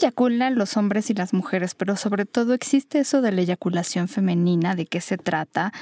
[0.00, 4.74] eyaculan los hombres y las mujeres, pero sobre todo existe eso de la eyaculación femenina,
[4.74, 5.72] de qué se trata,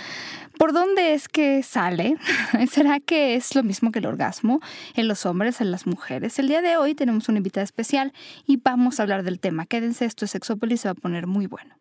[0.59, 2.17] por dónde es que sale,
[2.71, 4.61] será que es lo mismo que el orgasmo
[4.95, 6.39] en los hombres, en las mujeres.
[6.39, 8.13] El día de hoy tenemos una invitada especial
[8.47, 9.67] y vamos a hablar del tema.
[9.67, 11.78] Quédense, esto es Sexópolis, se va a poner muy bueno.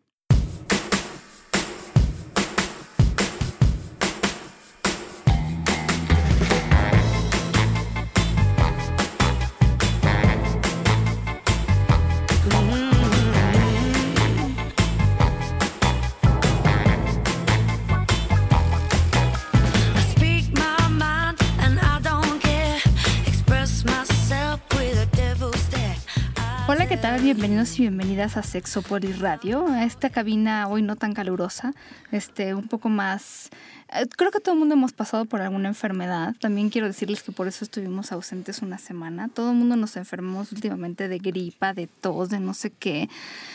[27.28, 31.74] Bienvenidos y bienvenidas a Sexopolis Radio, a esta cabina hoy no tan calurosa,
[32.10, 33.50] este, un poco más...
[33.92, 36.34] Eh, creo que todo el mundo hemos pasado por alguna enfermedad.
[36.40, 39.28] También quiero decirles que por eso estuvimos ausentes una semana.
[39.28, 43.10] Todo el mundo nos enfermamos últimamente de gripa, de tos, de no sé qué.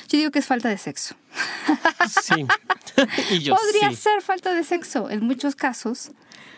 [0.08, 1.16] Yo digo que es falta de sexo.
[2.22, 2.46] Sí.
[2.96, 6.12] Podría ser falta de sexo en muchos casos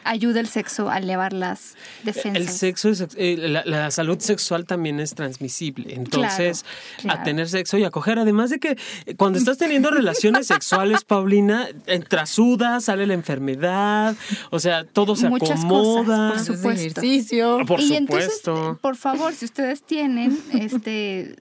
[0.06, 2.42] ayuda el sexo a elevar las defensas.
[2.42, 5.94] El sexo, es, eh, la, salud sexual también es transmisible.
[5.96, 6.64] Entonces,
[7.08, 11.04] a tener sexo y a coger, además de que eh, cuando estás teniendo relaciones sexuales,
[11.08, 11.68] Paulina,
[12.08, 14.16] trasuda, sale la enfermedad,
[14.52, 16.30] o sea, todo se Muchas acomoda.
[16.32, 17.02] Cosas, por supuesto.
[17.02, 17.58] Ejercicio.
[17.66, 18.52] Por y supuesto.
[18.52, 21.36] Entonces, por favor, si ustedes tienen este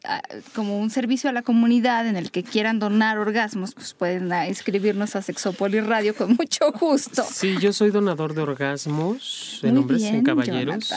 [0.54, 5.16] como un servicio a la comunidad en el que quieran donar orgasmos, pues pueden inscribirnos
[5.16, 7.24] a Sexopolis Radio con mucho gusto.
[7.30, 10.92] Sí, yo soy donador de orgasmos orgasmos en hombres, y en caballeros.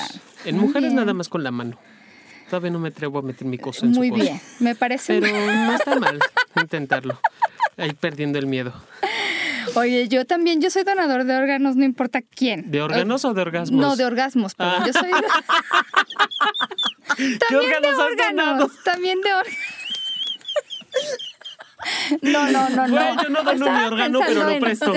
[0.46, 1.78] En mujeres nada más con la mano.
[2.50, 5.20] Todavía no me atrevo a meter mi cosa en Muy su bien, me parece.
[5.20, 6.20] Pero no está mal
[6.56, 7.20] intentarlo.
[7.76, 8.74] Ahí perdiendo el miedo.
[9.76, 12.72] Oye, yo también, yo soy donador de órganos, no importa quién.
[12.72, 13.80] ¿De órganos o de orgasmos?
[13.80, 15.12] No, de orgasmos, pero yo soy...
[17.50, 19.60] también de órganos, también de órganos.
[22.22, 23.24] No, no, no, no.
[23.24, 24.94] yo no dono mi órgano, pero lo presto.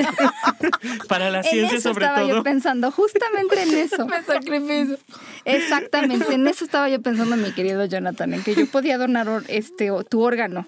[1.09, 2.37] Para la ciencia, eso sobre estaba todo.
[2.37, 4.07] yo pensando, justamente en eso.
[4.07, 4.99] Me sacrificio.
[5.45, 9.91] Exactamente, en eso estaba yo pensando, mi querido Jonathan, en que yo podía donar este
[10.09, 10.67] tu órgano.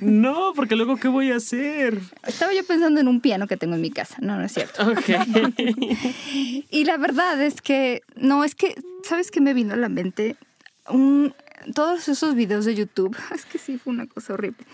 [0.00, 1.98] no, porque luego, ¿qué voy a hacer?
[2.26, 4.16] Estaba yo pensando en un piano que tengo en mi casa.
[4.20, 4.88] No, no es cierto.
[4.88, 5.10] Ok.
[6.70, 10.36] y la verdad es que, no, es que, ¿sabes qué me vino a la mente?
[10.88, 11.34] Un,
[11.74, 14.66] todos esos videos de YouTube, es que sí fue una cosa horrible.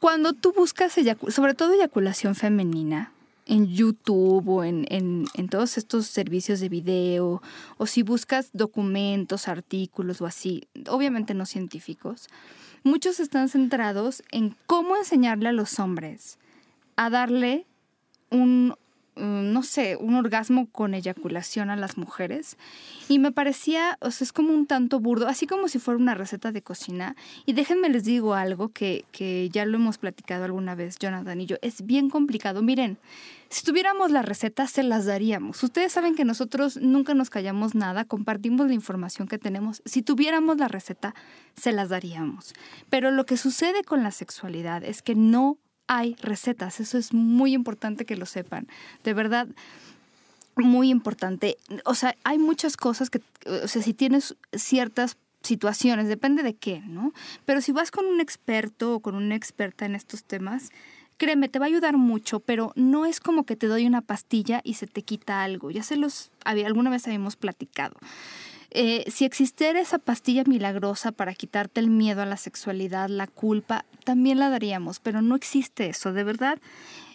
[0.00, 0.94] Cuando tú buscas,
[1.28, 3.12] sobre todo eyaculación femenina,
[3.46, 7.42] en YouTube o en, en, en, todos estos servicios de video,
[7.78, 12.28] o si buscas documentos, artículos o así, obviamente no científicos,
[12.82, 16.38] muchos están centrados en cómo enseñarle a los hombres
[16.96, 17.64] a darle
[18.30, 18.74] un,
[19.18, 22.56] no sé, un orgasmo con eyaculación a las mujeres.
[23.08, 26.14] Y me parecía, o sea, es como un tanto burdo, así como si fuera una
[26.14, 27.16] receta de cocina.
[27.46, 31.46] Y déjenme les digo algo que, que ya lo hemos platicado alguna vez, Jonathan y
[31.46, 32.62] yo, es bien complicado.
[32.62, 32.98] Miren,
[33.50, 35.62] si tuviéramos la receta, se las daríamos.
[35.62, 39.80] Ustedes saben que nosotros nunca nos callamos nada, compartimos la información que tenemos.
[39.86, 41.14] Si tuviéramos la receta,
[41.56, 42.52] se las daríamos.
[42.90, 45.56] Pero lo que sucede con la sexualidad es que no
[45.88, 46.78] hay recetas.
[46.78, 48.68] Eso es muy importante que lo sepan.
[49.02, 49.48] De verdad,
[50.56, 51.56] muy importante.
[51.84, 56.80] O sea, hay muchas cosas que, o sea, si tienes ciertas situaciones, depende de qué,
[56.86, 57.12] ¿no?
[57.44, 60.70] Pero si vas con un experto o con una experta en estos temas,
[61.16, 64.60] créeme, te va a ayudar mucho, pero no es como que te doy una pastilla
[64.64, 65.70] y se te quita algo.
[65.70, 67.96] Ya se los había, alguna vez habíamos platicado.
[68.70, 73.86] Eh, si existiera esa pastilla milagrosa para quitarte el miedo a la sexualidad, la culpa,
[74.04, 76.58] también la daríamos, pero no existe eso, de verdad.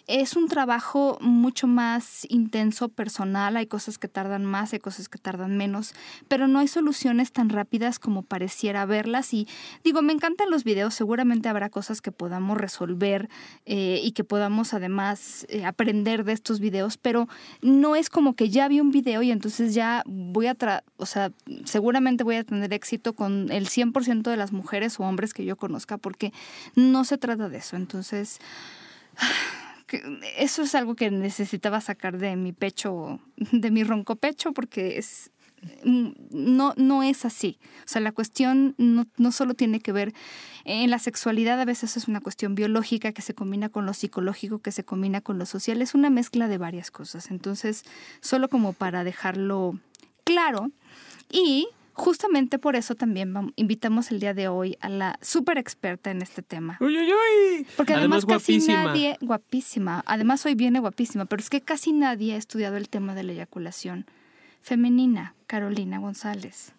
[0.06, 5.18] Es un trabajo mucho más intenso, personal, hay cosas que tardan más, hay cosas que
[5.18, 5.94] tardan menos,
[6.28, 9.32] pero no hay soluciones tan rápidas como pareciera verlas.
[9.32, 9.48] Y
[9.82, 13.30] digo, me encantan los videos, seguramente habrá cosas que podamos resolver
[13.64, 17.26] eh, y que podamos además eh, aprender de estos videos, pero
[17.62, 20.56] no es como que ya vi un video y entonces ya voy a,
[20.98, 21.32] o sea,
[21.64, 25.56] seguramente voy a tener éxito con el 100% de las mujeres o hombres que yo
[25.56, 26.34] conozca, porque
[26.74, 27.76] no se trata de eso.
[27.76, 28.38] Entonces
[30.38, 33.20] eso es algo que necesitaba sacar de mi pecho,
[33.52, 35.30] de mi ronco pecho, porque es,
[35.84, 37.58] mm, no, no es así.
[37.80, 40.12] O sea, la cuestión no, no, solo tiene que ver
[40.64, 44.60] en la sexualidad, a veces es una cuestión biológica que se combina con lo psicológico,
[44.60, 47.30] que se combina con lo social, es una mezcla de varias cosas.
[47.30, 47.84] Entonces,
[48.20, 49.78] solo como para dejarlo
[50.24, 50.70] claro.
[51.30, 56.22] Y Justamente por eso también invitamos el día de hoy a la súper experta en
[56.22, 56.76] este tema.
[56.80, 57.66] ¡Uy, uy, uy!
[57.76, 62.36] Porque además, casi nadie, guapísima, además hoy viene guapísima, pero es que casi nadie ha
[62.36, 64.06] estudiado el tema de la eyaculación
[64.60, 66.72] femenina, Carolina González.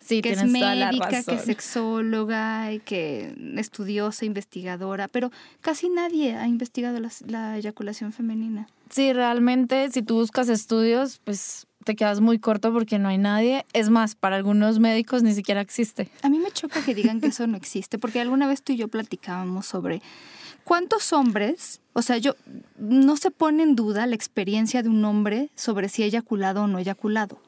[0.00, 5.30] Sí, que es médica, que es sexóloga, y que estudiosa, investigadora, pero
[5.60, 8.66] casi nadie ha investigado la, eyaculación femenina.
[8.88, 13.64] Sí, realmente si tú buscas estudios, pues te quedas muy corto porque no hay nadie.
[13.72, 16.10] Es más, para algunos médicos ni siquiera existe.
[16.22, 18.76] A mí me choca que digan que eso no existe, porque alguna vez tú y
[18.76, 20.02] yo platicábamos sobre
[20.64, 22.34] cuántos hombres, o sea, yo
[22.78, 26.66] no se pone en duda la experiencia de un hombre sobre si ha eyaculado o
[26.66, 27.40] no eyaculado.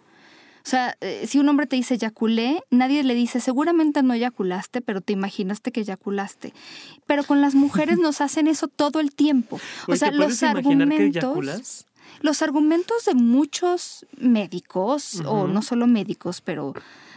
[0.64, 4.80] O sea, eh, si un hombre te dice eyaculé, nadie le dice seguramente no eyaculaste,
[4.80, 6.54] pero te imaginaste que eyaculaste.
[7.06, 9.60] Pero con las mujeres nos hacen eso todo el tiempo.
[9.88, 11.86] o sea, los argumentos.
[12.22, 16.72] Los argumentos de muchos médicos, o no solo médicos, pero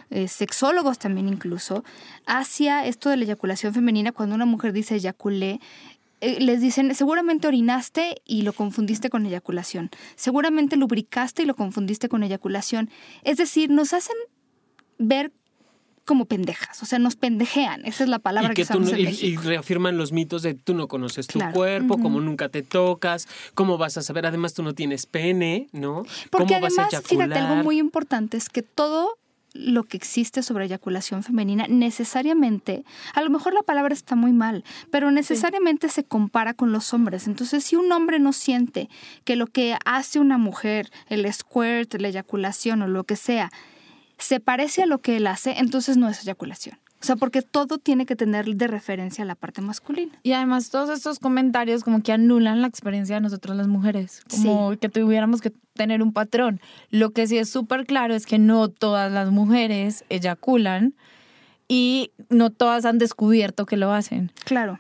[0.10, 1.84] eh, sexólogos también incluso,
[2.26, 5.60] hacia esto de la eyaculación femenina, cuando una mujer dice eyaculé,
[6.22, 12.10] eh, les dicen, seguramente orinaste y lo confundiste con eyaculación, seguramente lubricaste y lo confundiste
[12.10, 12.90] con eyaculación.
[13.24, 14.16] Es decir, nos hacen
[14.98, 15.32] ver
[16.06, 19.98] como pendejas, o sea, nos pendejean, esa es la palabra que, usamos en y, reafirman
[19.98, 24.02] los mitos de tú no conoces tu cuerpo, como nunca te tocas, cómo vas a
[24.02, 26.04] saber, además tú no tienes pene, ¿no?
[26.30, 29.18] Porque además, fíjate, algo muy importante es que todo
[29.56, 34.64] lo que existe sobre eyaculación femenina necesariamente, a lo mejor la palabra está muy mal,
[34.92, 37.26] pero necesariamente se compara con los hombres.
[37.26, 38.90] Entonces, si un hombre no siente
[39.24, 43.50] que lo que hace una mujer, el squirt, la eyaculación o lo que sea,
[44.18, 46.78] se parece a lo que él hace, entonces no es eyaculación.
[47.02, 50.18] O sea, porque todo tiene que tener de referencia a la parte masculina.
[50.24, 54.76] Y además todos estos comentarios como que anulan la experiencia de nosotros las mujeres, como
[54.78, 56.60] que tuviéramos que tener un patrón.
[56.90, 60.96] Lo que sí es súper claro es que no todas las mujeres eyaculan
[61.68, 64.32] y no todas han descubierto que lo hacen.
[64.46, 64.80] Claro.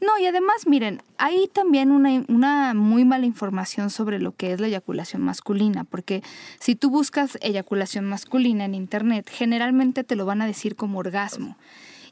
[0.00, 4.60] No, y además, miren, hay también una, una, muy mala información sobre lo que es
[4.60, 6.22] la eyaculación masculina, porque
[6.60, 11.56] si tú buscas eyaculación masculina en Internet, generalmente te lo van a decir como orgasmo.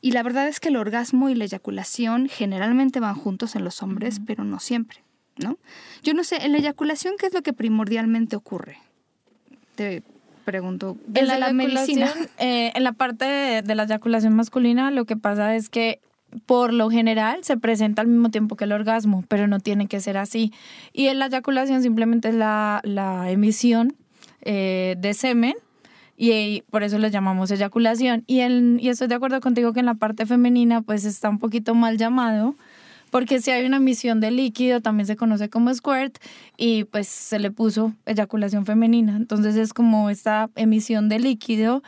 [0.00, 3.82] Y la verdad es que el orgasmo y la eyaculación generalmente van juntos en los
[3.82, 4.98] hombres, pero no siempre,
[5.36, 5.58] ¿no?
[6.02, 8.78] Yo no sé, en la eyaculación, ¿qué es lo que primordialmente ocurre?
[9.76, 10.02] Te
[10.44, 10.97] pregunto.
[11.15, 12.12] En la, medicina.
[12.39, 16.00] Eh, en la parte de la eyaculación masculina, lo que pasa es que
[16.47, 20.00] por lo general se presenta al mismo tiempo que el orgasmo, pero no tiene que
[20.00, 20.53] ser así.
[20.93, 22.81] Y en la eyaculación simplemente es la,
[23.29, 23.94] emisión
[24.43, 25.55] eh, de semen
[26.17, 28.25] y, por eso le llamamos eyaculación.
[28.27, 31.75] Y, y estoy de acuerdo contigo que en la parte femenina pues está un poquito
[31.75, 32.55] mal llamado,
[33.12, 36.17] porque si hay una emisión de líquido también se conoce como squirt
[36.56, 39.17] y pues se le puso eyaculación femenina.
[39.17, 41.82] Entonces es como esta emisión de líquido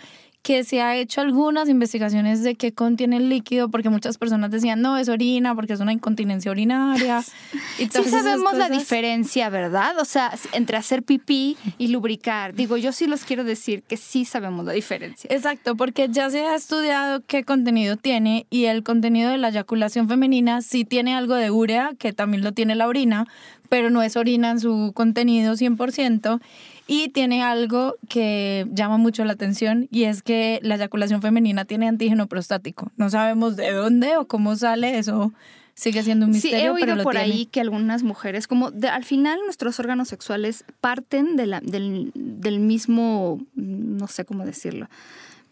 [0.45, 4.83] que se ha hecho algunas investigaciones de qué contiene el líquido, porque muchas personas decían,
[4.83, 7.25] no, es orina, porque es una incontinencia urinaria.
[7.77, 9.99] Y sí sabemos la diferencia, ¿verdad?
[9.99, 12.55] O sea, entre hacer pipí y lubricar.
[12.55, 15.29] Digo, yo sí los quiero decir que sí sabemos la diferencia.
[15.33, 20.09] Exacto, porque ya se ha estudiado qué contenido tiene y el contenido de la eyaculación
[20.09, 23.27] femenina sí tiene algo de urea, que también lo tiene la orina,
[23.69, 26.41] pero no es orina en su contenido 100%.
[26.87, 31.89] Y tiene algo que llama mucho la atención y es que la eyaculación femenina tiene
[31.89, 32.93] antígeno prostático.
[32.97, 35.33] No sabemos de dónde o cómo sale eso.
[35.75, 36.59] Sigue siendo un misterio.
[36.59, 41.37] Sí, he oído por ahí que algunas mujeres, como al final nuestros órganos sexuales parten
[41.37, 44.89] de la, del, del mismo, no sé cómo decirlo,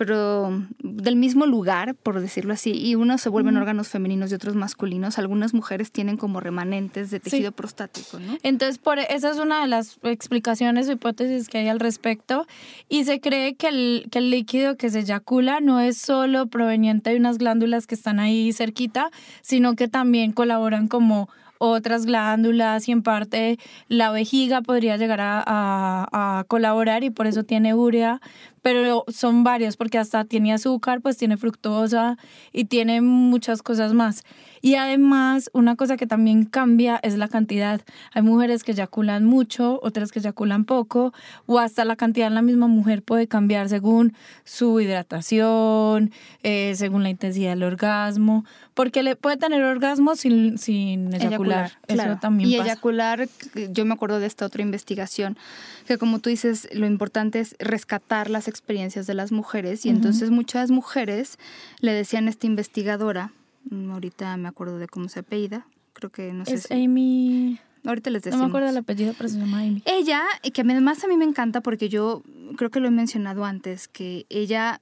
[0.05, 0.51] pero
[0.81, 5.17] del mismo lugar, por decirlo así, y unos se vuelven órganos femeninos y otros masculinos.
[5.17, 8.37] Algunas mujeres tienen como remanentes de tejido prostático, ¿no?
[8.43, 12.49] Entonces, por, e, esa es una de las explicaciones o hipótesis que hay al respecto.
[12.89, 17.11] Y se cree que el, que el líquido que se eyacula no es solo proveniente
[17.11, 21.29] de unas glándulas que están ahí cerquita, sino que también colaboran como
[21.65, 23.57] otras glándulas y en parte
[23.87, 28.21] la vejiga podría llegar a, a, colaborar y por eso tiene urea,
[28.63, 32.17] pero son varios porque hasta tiene azúcar, pues tiene fructosa
[32.53, 34.25] y tiene muchas cosas más.
[34.65, 37.81] Y además, una cosa que también cambia es la cantidad.
[38.13, 41.13] Hay mujeres que eyaculan mucho, otras que eyaculan poco,
[41.47, 44.15] o hasta la cantidad en la misma mujer puede cambiar según
[44.45, 46.13] su hidratación,
[46.45, 51.73] eh, según la intensidad del orgasmo, porque le puede tener orgasmo sin, sin eyacular.
[51.89, 53.29] Eso también y eyacular,
[53.73, 55.37] yo me acuerdo de esta otra investigación,
[55.89, 60.31] que como tú dices, lo importante es rescatar las experiencias de las mujeres, y entonces
[60.31, 61.39] muchas mujeres
[61.81, 63.33] le decían a esta investigadora,
[63.71, 65.67] Mm, ahorita me acuerdo de cómo se apellida.
[65.93, 66.55] Creo que no sé.
[66.55, 67.59] Es Amy.
[67.85, 68.41] Ahorita les decimos.
[68.41, 69.83] No me acuerdo del apellido, pero se llama Amy.
[69.87, 72.23] Ella, que además a mí me encanta porque yo
[72.57, 74.81] creo que lo he mencionado antes, que ella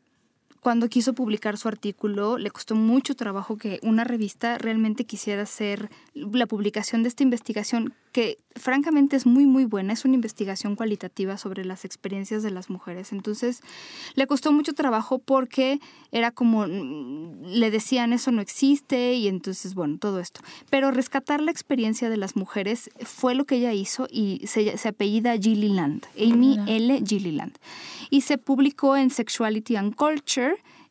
[0.60, 5.90] cuando quiso publicar su artículo le costó mucho trabajo que una revista realmente quisiera hacer
[6.14, 9.92] la publicación de esta investigación que francamente es muy, muy buena.
[9.92, 13.12] Es una investigación cualitativa sobre las experiencias de las mujeres.
[13.12, 13.60] Entonces,
[14.16, 15.78] le costó mucho trabajo porque
[16.10, 20.40] era como, mm, le decían eso no existe y entonces, bueno, todo esto.
[20.70, 24.88] Pero rescatar la experiencia de las mujeres fue lo que ella hizo y se, se
[24.88, 27.02] apellida Gilliland, Amy L.
[27.06, 27.56] Gilliland.
[28.10, 30.49] Y se publicó en Sexuality and Culture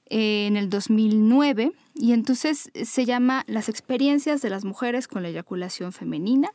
[0.10, 5.30] eh, en el 2009 y entonces se llama Las experiencias de las mujeres con la
[5.30, 6.50] eyaculación femenina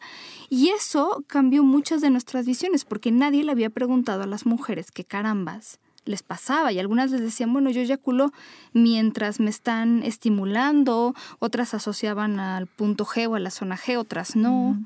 [0.48, 4.90] y eso cambió muchas de nuestras visiones porque nadie le había preguntado a las mujeres
[4.90, 8.32] qué carambas les pasaba y algunas les decían, bueno, yo eyaculo
[8.72, 14.36] mientras me están estimulando, otras asociaban al punto G o a la zona G, otras
[14.36, 14.78] no.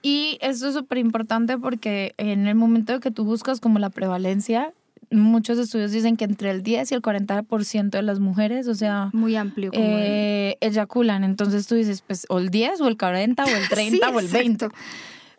[0.00, 4.72] Y eso es súper importante porque en el momento que tú buscas como la prevalencia,
[5.10, 9.10] muchos estudios dicen que entre el 10 y el 40% de las mujeres, o sea...
[9.12, 9.70] Muy amplio.
[9.72, 11.24] Como eh, eyaculan.
[11.24, 14.28] Entonces tú dices, pues, o el 10, o el 40, o el 30, o el
[14.28, 14.68] 20.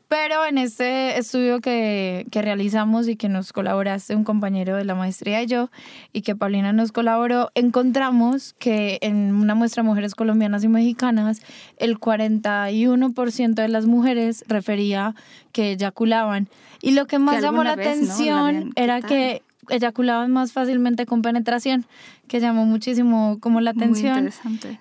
[0.09, 4.95] Pero en este estudio que, que, realizamos y que nos colaboraste un compañero de la
[4.95, 5.69] maestría y yo,
[6.13, 11.43] y que Paulina nos colaboró, encontramos que en una muestra de mujeres colombianas y mexicanas,
[11.77, 15.13] el 41% de las mujeres refería
[15.51, 16.47] que eyaculaban.
[16.81, 21.85] Y lo que más llamó la atención era que eyaculaban más fácilmente con penetración,
[22.27, 24.29] que llamó muchísimo como la atención.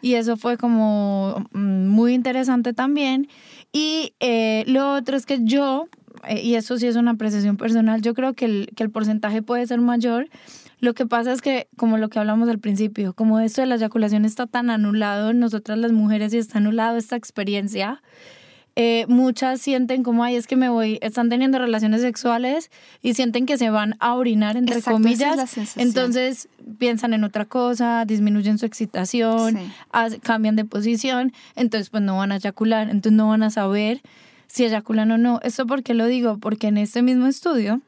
[0.03, 3.29] Y eso fue como mm, muy interesante también.
[3.73, 5.89] Y eh, lo otro es que yo,
[6.27, 9.43] eh, y eso sí es una apreciación personal, yo creo que el, que el porcentaje
[9.43, 10.29] puede ser mayor.
[10.81, 13.75] Lo que pasa es que, como lo que hablamos al principio, como esto de la
[13.75, 18.01] eyaculación está tan anulado en nosotras las mujeres y está anulado esta experiencia,
[18.81, 22.71] eh, muchas sienten como, ay, es que me voy, están teniendo relaciones sexuales
[23.03, 25.57] y sienten que se van a orinar, entre comillas.
[25.75, 29.59] entonces piensan en otra cosa, disminuyen su excitación,
[30.23, 34.01] cambian de posición, entonces pues no van a eyacular, entonces no van a saber
[34.47, 35.41] si eyaculan o no.
[35.43, 36.39] ¿Esto por qué lo digo?
[36.39, 37.81] Porque en este mismo estudio,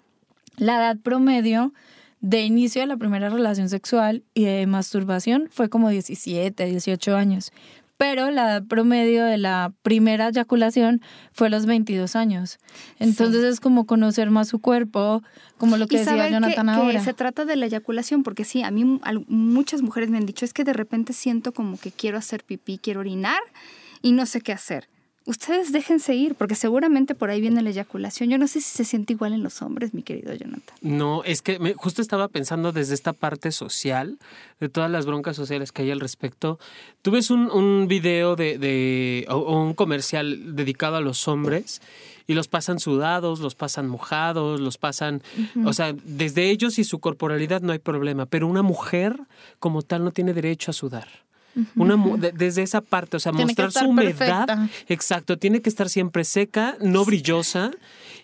[0.56, 1.73] la edad promedio
[2.20, 7.52] de inicio de la primera relación sexual y de masturbación fue como 17, 18 años
[8.00, 11.02] pero la edad promedio de la primera eyaculación
[11.35, 12.59] fue a los 22 años.
[12.99, 15.23] Entonces es como conocer más su cuerpo,
[15.59, 16.92] como lo que decía Jonathan que, ahora.
[16.99, 20.47] Que se trata de la eyaculación, porque sí, a mí muchas mujeres me han dicho,
[20.47, 23.42] es que de repente siento como que quiero hacer pipí, quiero orinar
[24.00, 24.88] y no sé qué hacer
[25.30, 28.30] ustedes déjense ir, porque seguramente por ahí viene la eyaculación.
[28.30, 30.76] Yo no sé si se siente igual en los hombres, mi querido Jonathan.
[30.82, 34.18] No, es que me, justo estaba pensando desde esta parte social,
[34.58, 36.58] de todas las broncas sociales que hay al respecto.
[37.02, 41.80] Tú ves un, un video de, de o, un comercial dedicado a los hombres
[42.26, 45.22] y los pasan sudados, los pasan mojados, los pasan,
[45.64, 49.16] o sea, desde ellos y su corporalidad no hay problema, pero una mujer
[49.60, 51.08] como tal no tiene derecho a sudar.
[51.75, 51.97] Una,
[52.33, 54.69] desde esa parte, o sea, mostrar su humedad.
[54.88, 57.71] Exacto, tiene que estar siempre seca, no brillosa.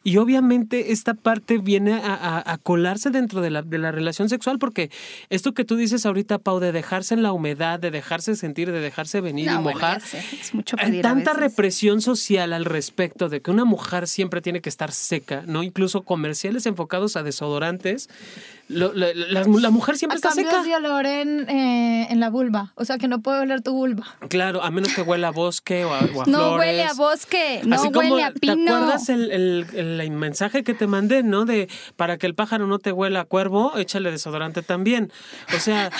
[0.07, 4.89] Y obviamente esta parte viene a, colarse dentro de la, de la, relación sexual, porque
[5.31, 8.79] esto que tú dices ahorita, Pau, de dejarse en la humedad, de dejarse sentir, de
[8.79, 10.01] dejarse venir y mojar,
[10.41, 14.69] es mucho hay tanta represión social al respecto de que una mujer siempre tiene que
[14.69, 15.65] estar seca, ¿no?
[15.65, 18.09] Incluso comerciales enfocados a desodorantes
[18.69, 20.63] la, mujer siempre está seca.
[20.63, 22.73] de olor en, eh, en la vulva.
[22.75, 24.05] O sea, que no puede oler tu vulva.
[24.29, 26.27] Claro, a menos que huela a bosque o a, flores.
[26.27, 28.55] No huele a bosque, no huele a pino.
[28.57, 31.45] ¿Te acuerdas el, el, el, mensaje que te mandé, no?
[31.45, 35.13] De para que el pájaro no te huela a cuervo, échale desodorante también.
[35.55, 35.91] O sea,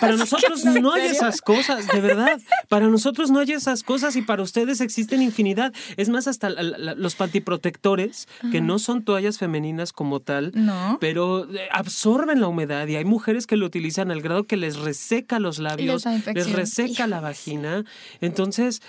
[0.00, 2.40] para nosotros no hay esas cosas, de verdad.
[2.68, 5.72] Para nosotros no hay esas cosas y para ustedes existen infinidad.
[5.96, 10.98] Es más, hasta los pantiprotectores, que no son toallas femeninas como tal, no.
[11.00, 14.76] pero eh, absorben la humedad y hay mujeres que lo utilizan al grado que les
[14.76, 16.04] reseca los labios,
[16.34, 17.84] les reseca la vagina.
[18.20, 18.82] Entonces,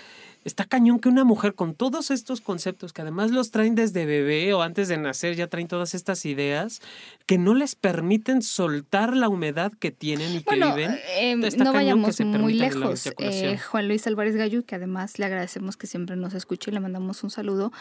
[0.44, 4.52] está cañón que una mujer con todos estos conceptos, que además los traen desde bebé
[4.54, 6.80] o antes de nacer, ya traen todas estas ideas,
[7.26, 10.98] que no les permiten soltar la humedad que tienen y que viven.
[11.16, 13.10] Eh, no vayamos muy lejos.
[13.18, 16.80] Eh, Juan Luis Álvarez Gallo, que además le agradecemos que siempre nos escuche y le
[16.80, 17.72] mandamos un saludo.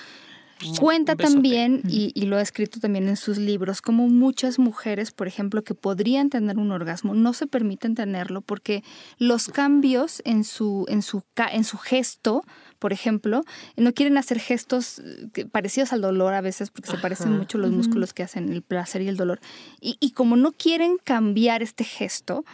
[0.79, 5.63] Cuenta también, y, lo ha escrito también en sus libros, como muchas mujeres, por ejemplo,
[5.63, 8.83] que podrían tener un orgasmo, no se permiten tenerlo porque
[9.17, 12.43] los cambios en su, en su, en su gesto,
[12.79, 13.43] por ejemplo,
[13.75, 17.71] no quieren hacer gestos eh, parecidos al dolor a veces porque se parecen mucho los
[17.71, 19.39] músculos que hacen el placer y el dolor.
[19.79, 22.45] Y, y como no quieren cambiar este gesto,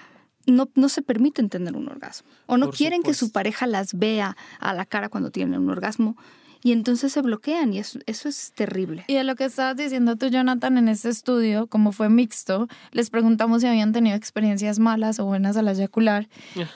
[0.45, 2.29] no, no, se permiten tener un orgasmo.
[2.47, 6.17] O no quieren que su pareja las vea a la cara cuando tienen un orgasmo
[6.63, 9.03] y entonces se bloquean y eso, eso es terrible.
[9.07, 13.09] Y de lo que estabas diciendo tú, Jonathan, en este estudio, como fue mixto, les
[13.09, 16.27] preguntamos si habían tenido experiencias malas o buenas al eyacular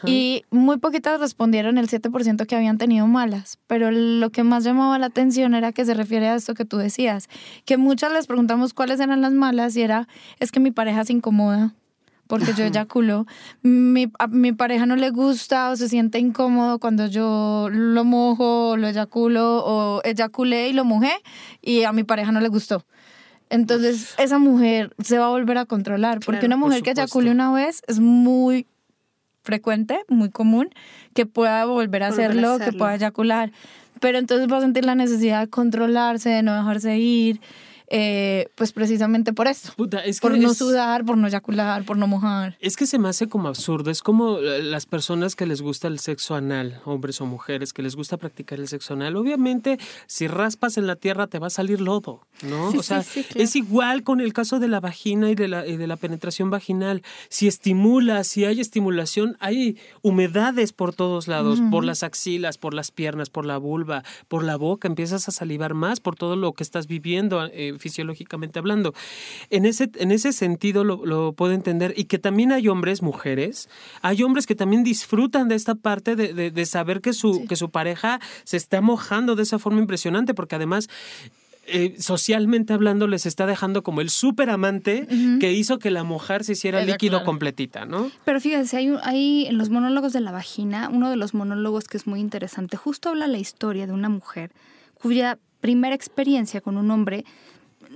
[0.06, 5.00] y muy poquitas respondieron el 7% que habían tenido malas, pero lo que más llamaba
[5.00, 7.30] la atención era que se refiere a esto que tú decías,
[7.66, 10.08] que muchas les preguntamos cuáles eran las malas y era,
[10.40, 11.74] es que mi pareja se incomoda
[12.28, 13.26] porque yo eyaculo.
[13.62, 18.70] Mi, a mi pareja no le gusta o se siente incómodo cuando yo lo mojo,
[18.70, 21.14] o lo eyaculo o eyaculé y lo mojé
[21.62, 22.86] y a mi pareja no le gustó.
[23.50, 27.52] Entonces esa mujer se va a volver a controlar, porque una mujer que eyacule una
[27.52, 28.68] vez es muy
[29.44, 30.70] frecuente, muy común,
[31.14, 33.52] que pueda volver a, hacerlo, que pueda eyacular.
[34.02, 37.40] Pero entonces va a sentir la necesidad de controlarse, de no dejarse ir,
[37.90, 39.74] eh, pues precisamente por eso.
[40.22, 42.58] por no sudar, por no eyacular, por no mojar.
[42.60, 43.92] Es que se me hace como absurdo.
[43.92, 47.82] Es como eh, las personas que les gusta el sexo anal, hombres o mujeres, que
[47.82, 49.16] les gusta practicar el sexo anal.
[49.16, 52.70] Obviamente, si raspas en la tierra te va a salir lodo, ¿no?
[52.70, 53.04] o sea,
[53.36, 56.50] es igual con el caso de la vagina y de la, y de la penetración
[56.50, 57.04] vaginal.
[57.30, 62.92] Si estimula, si hay estimulación, hay humedades por todos lados, por las axilas, por las
[62.92, 64.90] piernas, por la vulva, por la boca.
[64.90, 67.46] Empiezas a salivar más por todo lo que estás viviendo.
[67.46, 68.94] Eh, fisiológicamente hablando.
[69.50, 73.70] En ese, en ese sentido lo, puedo entender y que también hay hombres, mujeres,
[74.02, 78.20] hay hombres que también disfrutan de esta parte de, saber que su, que su pareja
[78.44, 80.90] se está mojando de esa forma impresionante, porque además...
[81.70, 85.06] Eh, socialmente hablando les está dejando como el súper amante
[85.42, 88.10] que hizo que la mujer se hiciera líquido completita, ¿no?
[88.24, 91.98] Pero fíjense, hay, hay en los monólogos de la vagina, uno de los monólogos que
[91.98, 94.52] es muy interesante, justo habla la historia de una mujer
[94.94, 97.26] cuya primera experiencia con un hombre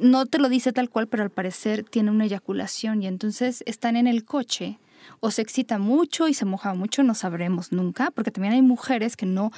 [0.01, 3.95] no te lo dice tal cual, pero al parecer tiene una eyaculación y entonces están
[3.95, 4.79] en el coche
[5.19, 9.15] o se excita mucho y se moja mucho, no sabremos nunca, porque también hay mujeres
[9.15, 9.51] que no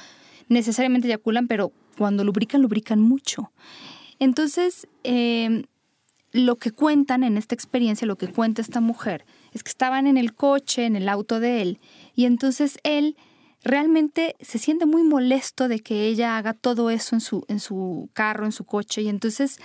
[0.48, 3.50] necesariamente eyaculan, pero cuando lubrican, lubrican mucho.
[4.18, 5.64] Entonces, em,
[6.32, 10.16] lo que cuentan en esta experiencia, lo que cuenta esta mujer, es que estaban en
[10.16, 11.78] el coche, en el auto de él,
[12.14, 13.16] y entonces él
[13.62, 18.10] realmente se siente muy molesto de que ella haga todo eso en su, en su
[18.12, 19.58] carro, en su coche, y entonces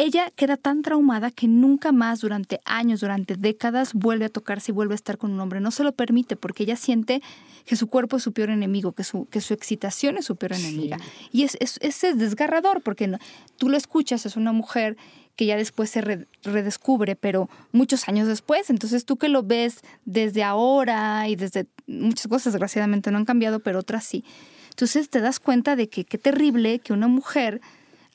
[0.00, 4.74] ella queda tan traumada que nunca más durante años, durante décadas, vuelve a tocarse y
[4.74, 5.60] vuelve a estar con un hombre.
[5.60, 7.22] No se lo permite porque ella siente
[7.66, 10.54] que su cuerpo es su peor enemigo, que su, que su excitación es su peor
[10.54, 10.98] enemiga.
[11.32, 13.12] Y es, es, es, desgarrador porque
[13.58, 14.96] tú lo escuchas, es una mujer
[15.36, 18.70] que ya después se redescubre, pero muchos años después.
[18.70, 23.60] Entonces tú que lo ves desde ahora y desde muchas cosas, desgraciadamente no han cambiado,
[23.60, 24.24] pero otras sí.
[24.70, 27.60] Entonces te das cuenta de que qué terrible que una mujer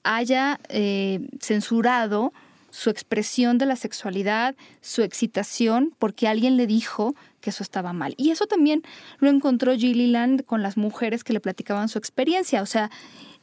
[0.05, 2.31] haya eh, censurado
[2.69, 8.15] su expresión de la sexualidad, su excitación, porque alguien le dijo que eso estaba mal.
[8.17, 8.83] Y eso también
[9.19, 12.61] lo encontró Gilliland con las mujeres que le platicaban su experiencia.
[12.61, 12.91] O sea,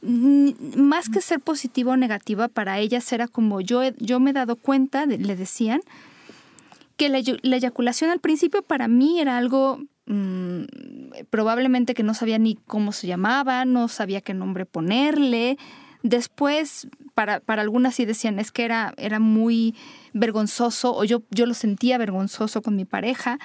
[0.02, 4.56] más que ser positiva o negativa, para ellas era como yo, yo me he dado
[4.56, 5.80] cuenta, le decían,
[6.96, 7.18] que la,
[7.56, 10.62] eyaculación al principio para mí era algo mm,
[11.30, 15.56] probablemente que no sabía ni cómo se llamaba, no sabía qué nombre ponerle,
[16.02, 19.74] Después, para, para algunas sí decían, es que era, era muy
[20.12, 23.38] vergonzoso o yo, yo lo sentía vergonzoso con mi pareja.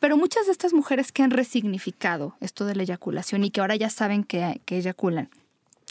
[0.00, 3.74] Pero muchas de estas mujeres que han resignificado esto de la eyaculación y que ahora
[3.74, 5.28] ya saben que, que eyaculan,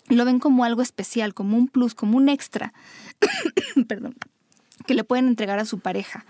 [0.07, 2.73] lo ven como algo especial, como un plus, como un extra,
[3.87, 4.15] perdón,
[4.85, 6.25] que le pueden entregar a su pareja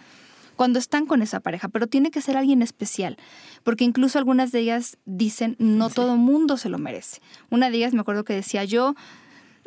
[0.55, 3.17] cuando están con esa pareja, pero tiene que ser alguien especial,
[3.63, 7.21] porque incluso algunas de ellas dicen, no todo mundo se lo merece.
[7.51, 8.95] Una de ellas me acuerdo que decía, yo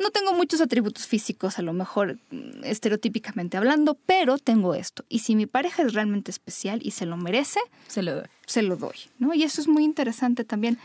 [0.01, 5.05] no tengo muchos atributos físicos, a lo mejor mm, estereotípicamente hablando, pero tengo esto.
[5.09, 8.25] Y si mi pareja es realmente especial y se lo merece, se lo doy.
[8.45, 9.33] Se lo doy, ¿no?
[9.33, 10.77] Y eso es muy interesante también.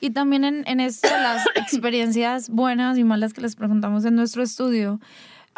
[0.00, 4.42] Y también en, en esto, las experiencias buenas y malas que les preguntamos en nuestro
[4.42, 5.00] estudio,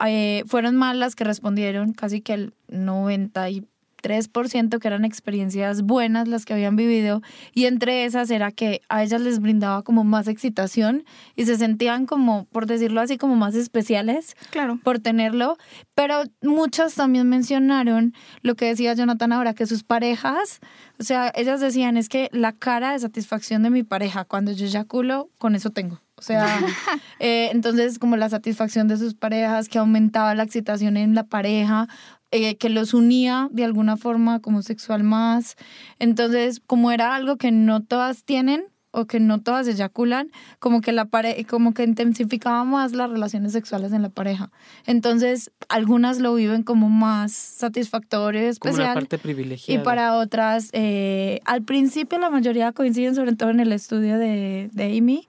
[0.04, 3.66] eh, fueron malas que respondieron casi que el 90 y
[4.06, 9.02] 3% que eran experiencias buenas las que habían vivido y entre esas era que a
[9.02, 13.54] ellas les brindaba como más excitación y se sentían como, por decirlo así, como más
[13.54, 14.78] especiales claro.
[14.82, 15.56] por tenerlo,
[15.94, 20.60] pero muchas también mencionaron lo que decía Jonathan ahora, que sus parejas,
[21.00, 24.66] o sea, ellas decían es que la cara de satisfacción de mi pareja cuando yo
[24.66, 26.00] eyaculo, con eso tengo.
[26.18, 26.46] O sea,
[27.18, 31.88] eh, entonces como la satisfacción de sus parejas, que aumentaba la excitación en la pareja,
[32.30, 35.56] eh, que los unía de alguna forma como sexual más.
[35.98, 40.90] Entonces, como era algo que no todas tienen o que no todas eyaculan, como que
[40.90, 44.50] la pare como que intensificaba más las relaciones sexuales en la pareja.
[44.86, 48.86] Entonces, algunas lo viven como más satisfactorio, especial.
[48.86, 49.80] Como parte privilegiada.
[49.80, 54.70] Y para otras, eh, al principio la mayoría coinciden, sobre todo en el estudio de,
[54.72, 55.28] de Amy,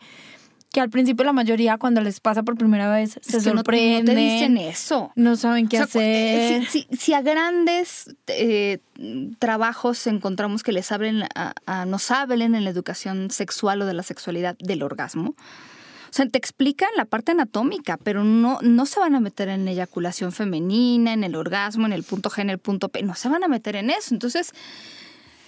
[0.77, 4.05] que al principio la mayoría cuando les pasa por primera vez se sorprenden.
[4.05, 5.11] No, te dicen eso.
[5.15, 6.67] No saben qué hacer.
[6.67, 8.77] Si, a grandes eh,
[9.39, 14.03] trabajos encontramos que les hablen, a, nos hablen en la educación sexual o de la
[14.03, 19.15] sexualidad del orgasmo, o sea, te explican la parte anatómica, pero no, no se van
[19.15, 22.59] a meter en la eyaculación femenina, en el orgasmo, en el punto G, en el
[22.59, 24.13] punto P, no se van a meter en eso.
[24.13, 24.53] Entonces,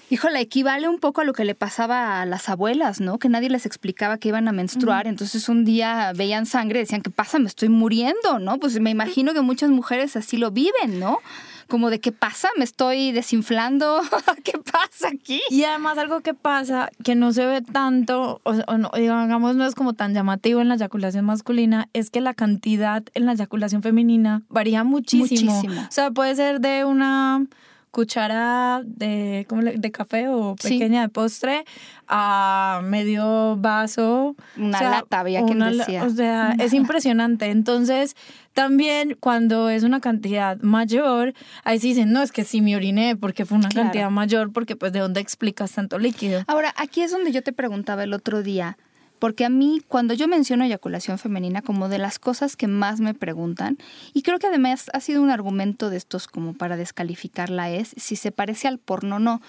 [0.09, 3.19] híjole, equivale un poco a lo que le pasaba a las abuelas, ¿no?
[3.19, 7.01] Que nadie les explicaba que iban a menstruar, entonces un día veían sangre y decían,
[7.01, 7.39] ¿qué pasa?
[7.39, 8.57] Me estoy muriendo, ¿no?
[8.57, 11.19] Pues me imagino que muchas mujeres así lo viven, ¿no?
[11.67, 14.01] Como de qué pasa, me estoy desinflando,
[14.43, 15.39] ¿qué pasa aquí?
[15.51, 19.75] Y además algo que pasa que no se ve tanto, o, no, digamos no es
[19.75, 24.41] como tan llamativo en la eyaculación masculina, es que la cantidad en la eyaculación femenina
[24.49, 25.53] varía muchísimo.
[25.53, 25.81] muchísimo.
[25.87, 27.45] O sea, puede ser de una
[27.91, 29.47] cuchara de,
[29.77, 31.65] de café o pequeña de postre
[32.07, 34.35] a medio vaso.
[34.57, 36.03] Una lata, había quien decía.
[36.03, 37.49] O sea, es impresionante.
[37.51, 38.15] Entonces,
[38.53, 43.15] también cuando es una cantidad mayor, ahí sí dicen, no, es que sí me oriné
[43.15, 46.43] porque fue una cantidad mayor, porque pues de dónde explicas tanto líquido.
[46.47, 48.77] Ahora, aquí es donde yo te preguntaba el otro día,
[49.19, 53.13] porque a mí, cuando yo menciono eyaculación femenina, como de las cosas que más me
[53.13, 53.77] preguntan,
[54.13, 58.15] y creo que además ha sido un argumento de estos como para descalificarla, es si
[58.15, 59.41] se parece al porno o no.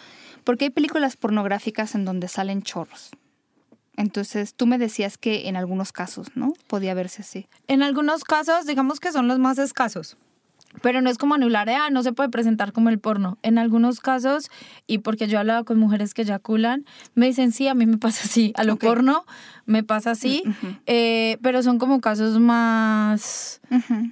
[0.44, 3.10] Porque hay películas pornográficas en donde salen chorros.
[3.96, 6.54] Entonces, tú me decías que en algunos casos, ¿no?
[6.66, 7.48] Podía verse así.
[7.68, 10.16] En algunos casos, digamos que son los más escasos.
[10.82, 13.38] Pero no es como anular, ah, no se puede presentar como el porno.
[13.42, 14.50] En algunos casos,
[14.86, 17.98] y porque yo he hablado con mujeres que eyaculan, me dicen, sí, a mí me
[17.98, 18.52] pasa así.
[18.56, 19.24] A lo porno
[19.66, 20.42] me pasa así,
[20.86, 23.60] eh, pero son como casos más,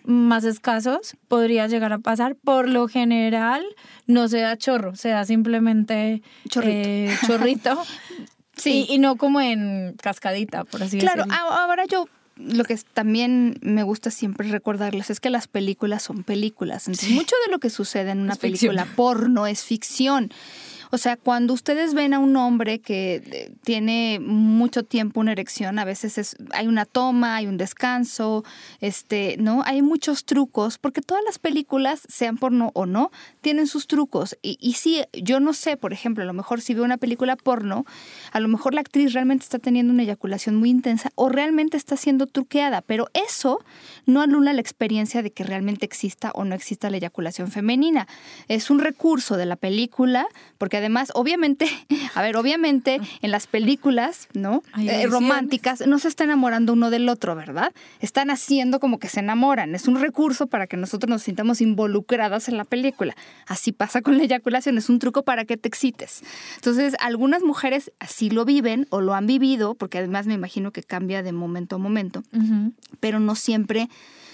[0.04, 1.16] más escasos.
[1.28, 2.34] Podría llegar a pasar.
[2.36, 3.64] Por lo general,
[4.06, 6.88] no se da chorro, se da simplemente chorrito.
[6.88, 7.82] Eh, chorrito.
[8.56, 8.86] sí.
[8.88, 11.24] Y, no como en cascadita, por así decirlo.
[11.24, 16.22] Claro, ahora yo lo que también me gusta siempre recordarles es que las películas son
[16.22, 16.86] películas.
[16.86, 20.32] Entonces, mucho de lo que sucede en una película porno es ficción.
[20.90, 25.78] O sea, cuando ustedes ven a un hombre que eh, tiene mucho tiempo una erección,
[25.78, 28.44] a veces es, hay una toma, hay un descanso,
[28.80, 29.62] este, ¿no?
[29.64, 34.36] Hay muchos trucos, porque todas las películas, sean porno o no, tienen sus trucos.
[34.42, 37.36] Y, y sí, yo no sé, por ejemplo, a lo mejor si veo una película
[37.36, 37.84] porno,
[38.32, 41.96] a lo mejor la actriz realmente está teniendo una eyaculación muy intensa o realmente está
[41.96, 43.60] siendo truqueada, pero eso
[44.06, 48.08] no anula la experiencia de que realmente exista o no exista la eyaculación femenina.
[48.48, 51.68] Es un recurso de la película, porque además, obviamente,
[52.14, 54.62] a ver, obviamente en las películas, ¿no?
[54.78, 57.72] Eh, románticas, no se está enamorando uno del otro, ¿verdad?
[58.00, 59.74] Están haciendo como que se enamoran.
[59.74, 63.16] Es un recurso para que nosotros nos sintamos involucradas en la película.
[63.46, 66.22] Así pasa con la eyaculación, es un truco para que te excites.
[66.56, 70.82] Entonces, algunas mujeres así lo viven o lo han vivido, porque además me imagino que
[70.82, 72.22] cambia de momento a momento,
[73.00, 73.88] pero no siempre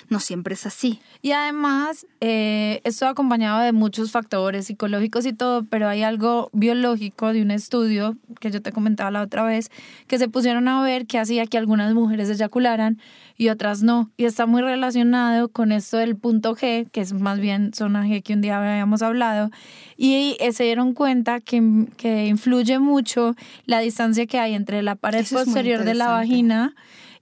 [0.09, 1.01] no siempre es así.
[1.23, 7.33] Y además, eh, esto acompañado de muchos factores psicológicos y todo, pero hay algo biológico
[7.33, 9.71] de un estudio que yo te comentaba la otra vez,
[10.07, 12.99] que se pusieron a ver que hacía que algunas mujeres eyacularan
[13.37, 14.11] y otras no.
[14.17, 18.23] Y está muy relacionado con esto del punto G, que es más bien zona G
[18.23, 19.51] que un día habíamos hablado.
[19.97, 23.35] Y se dieron cuenta que, que influye mucho
[23.67, 26.75] la distancia que hay entre la pared posterior de la vagina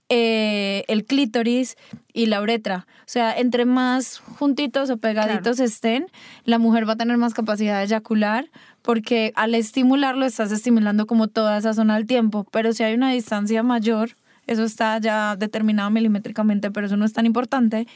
[0.09, 1.77] eh, el clítoris
[2.13, 2.87] y la uretra.
[3.01, 6.07] O sea, entre más juntitos o pegaditos estén,
[6.45, 8.49] la mujer va a tener más capacidad de eyacular
[8.81, 12.45] porque al estimularlo estás estimulando como toda esa zona del tiempo.
[12.51, 14.11] Pero si hay una distancia mayor,
[14.45, 17.87] eso está ya determinado milimétricamente, pero eso no es tan importante.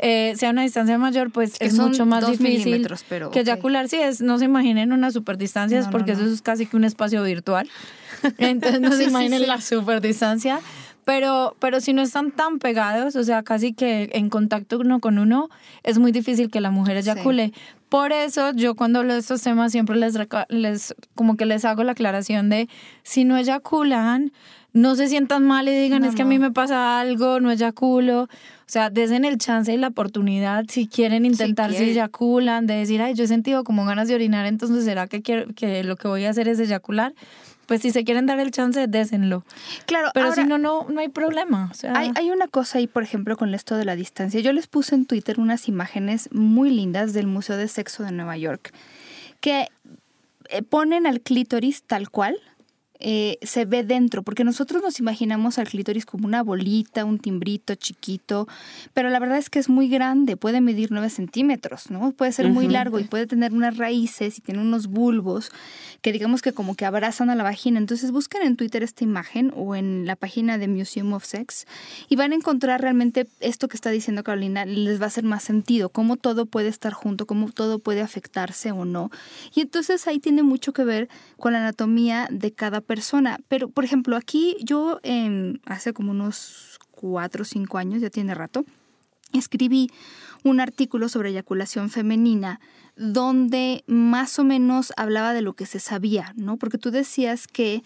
[0.00, 3.88] Eh, si hay una distancia mayor, pues es, mucho más difícil pero, que eyacular.
[3.88, 7.68] Sí, es, no se imaginen unas superdistancias porque eso es casi que un espacio virtual.
[8.38, 10.60] Entonces no se imaginen la superdistancia.
[11.08, 15.18] Pero, pero si no están tan pegados, o sea, casi que en contacto uno con
[15.18, 15.48] uno,
[15.82, 17.54] es muy difícil que la mujer eyacule.
[17.88, 20.18] Por eso yo cuando hablo de estos temas siempre les,
[20.50, 22.68] les, como que les hago la aclaración de
[23.04, 24.32] si no eyaculan,
[24.74, 28.24] no se sientan mal y digan es que a mí me pasa algo, no eyaculo.
[28.24, 28.28] O
[28.66, 33.14] sea, desen el chance y la oportunidad si quieren intentar si, eyaculan, de decir, ay,
[33.14, 36.26] yo he sentido como ganas de orinar, entonces será que, quiero, que lo que voy
[36.26, 37.14] a hacer es eyacular
[37.68, 39.44] pues si se quieren dar el chance, désenlo.
[39.84, 41.70] Claro, pero si no, no, no hay problema.
[41.94, 44.40] hay, hay una cosa ahí, por ejemplo, con esto de la distancia.
[44.40, 48.38] Yo les puse en Twitter unas imágenes muy lindas del Museo de Sexo de Nueva
[48.38, 48.72] York
[49.40, 49.68] que
[50.48, 52.40] eh, ponen al clítoris tal cual
[53.00, 57.74] eh, se ve dentro, porque nosotros nos imaginamos al clítoris como una bolita, un timbrito
[57.74, 58.48] chiquito,
[58.94, 62.12] pero la verdad es que es muy grande, puede medir 9 centímetros, ¿no?
[62.12, 65.50] Puede ser muy largo y puede tener unas raíces y tiene unos bulbos
[66.02, 67.78] que digamos que como que abrazan a la vagina.
[67.78, 71.66] Entonces busquen en Twitter esta imagen o en la página de Museum of Sex
[72.08, 75.42] y van a encontrar realmente esto que está diciendo Carolina, les va a hacer más
[75.42, 79.10] sentido, cómo todo puede estar junto, cómo todo puede afectarse o no.
[79.54, 83.38] Y entonces ahí tiene mucho que ver con la anatomía de cada persona.
[83.46, 88.34] Pero, por ejemplo, aquí yo em, hace como unos cuatro o cinco años, ya tiene
[88.34, 88.64] rato,
[89.32, 89.90] escribí
[90.42, 92.60] un artículo sobre eyaculación femenina
[92.96, 96.56] donde más o menos hablaba de lo que se sabía, ¿no?
[96.56, 97.84] Porque tú decías que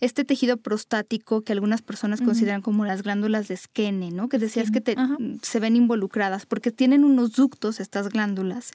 [0.00, 4.28] este tejido prostático que algunas personas consideran como las glándulas de esquene, ¿no?
[4.28, 4.96] Que decías que te,
[5.42, 8.70] se ven involucradas porque tienen unos ductos estas glándulas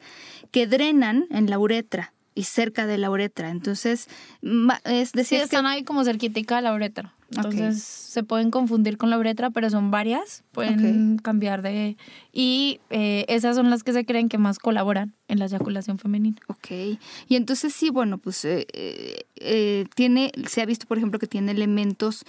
[0.52, 3.50] que drenan en la uretra y cerca de la uretra.
[3.50, 4.08] Entonces,
[4.86, 7.14] es decir, están ahí como cerquita de la uretra.
[7.32, 11.96] Entonces se pueden confundir con la uretra, pero son varias, pueden cambiar de...
[12.32, 16.38] Y eh, esas son las que se creen que más colaboran en la eyaculación femenina.
[16.48, 16.72] Ok.
[17.28, 21.52] Y entonces sí, bueno, pues eh, eh, tiene, se ha visto, por ejemplo, que tiene
[21.52, 22.26] elementos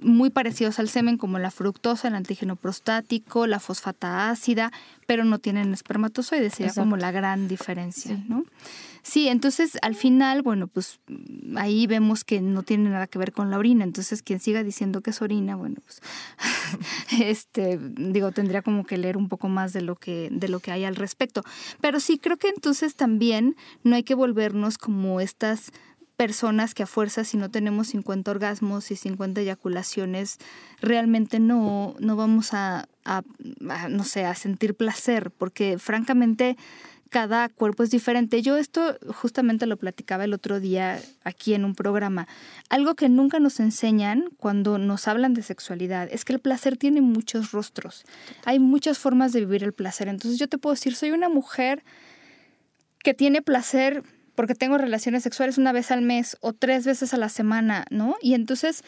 [0.00, 4.72] muy parecidos al semen, como la fructosa, el antígeno prostático, la fosfata ácida,
[5.06, 8.44] pero no tienen espermatozoides, sería como la gran diferencia, ¿no?
[9.02, 11.00] Sí, entonces al final, bueno, pues
[11.56, 13.84] ahí vemos que no tiene nada que ver con la orina.
[13.84, 16.00] Entonces, quien siga diciendo que es orina, bueno, pues
[17.20, 20.72] este, digo, tendría como que leer un poco más de lo que, de lo que
[20.72, 21.42] hay al respecto.
[21.80, 25.72] Pero sí, creo que entonces también no hay que volvernos como estas
[26.20, 30.36] personas que a fuerza si no tenemos 50 orgasmos y 50 eyaculaciones,
[30.82, 33.22] realmente no, no vamos a, a,
[33.88, 36.58] no sé, a sentir placer, porque francamente
[37.10, 38.40] cada cuerpo es diferente.
[38.40, 42.28] Yo esto justamente lo platicaba el otro día aquí en un programa.
[42.68, 47.00] Algo que nunca nos enseñan cuando nos hablan de sexualidad es que el placer tiene
[47.00, 48.04] muchos rostros.
[48.44, 50.06] Hay muchas formas de vivir el placer.
[50.06, 51.82] Entonces yo te puedo decir, soy una mujer
[53.02, 54.04] que tiene placer
[54.36, 58.14] porque tengo relaciones sexuales una vez al mes o tres veces a la semana, ¿no?
[58.22, 58.84] Y entonces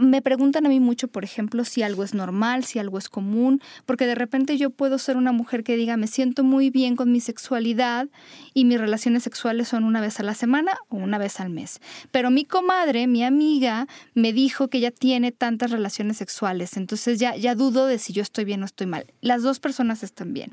[0.00, 3.60] me preguntan a mí mucho, por ejemplo, si algo es normal, si algo es común,
[3.86, 7.12] porque de repente yo puedo ser una mujer que diga, me siento muy bien con
[7.12, 8.08] mi sexualidad
[8.54, 11.80] y mis relaciones sexuales son una vez a la semana o una vez al mes.
[12.10, 17.36] Pero mi comadre, mi amiga, me dijo que ya tiene tantas relaciones sexuales, entonces ya,
[17.36, 19.06] ya dudo de si yo estoy bien o estoy mal.
[19.20, 20.50] Las dos personas están bien.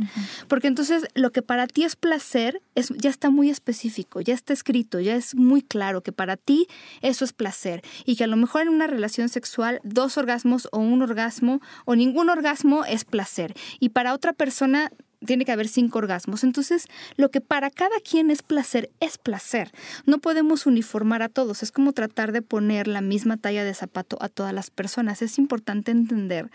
[0.47, 4.53] Porque entonces lo que para ti es placer es, ya está muy específico, ya está
[4.53, 6.67] escrito, ya es muy claro que para ti
[7.01, 9.36] eso es placer y que a lo mejor en una relación sexual,
[9.83, 13.53] dos orgasmos o un orgasmo o ningún orgasmo es placer.
[13.79, 14.91] Y para otra persona
[15.25, 16.43] tiene que haber cinco orgasmos.
[16.43, 19.71] Entonces, lo que para cada quien es placer, es placer.
[20.05, 21.63] No podemos uniformar a todos.
[21.63, 25.21] Es como tratar de poner la misma talla de zapato a todas las personas.
[25.21, 26.49] Es importante entender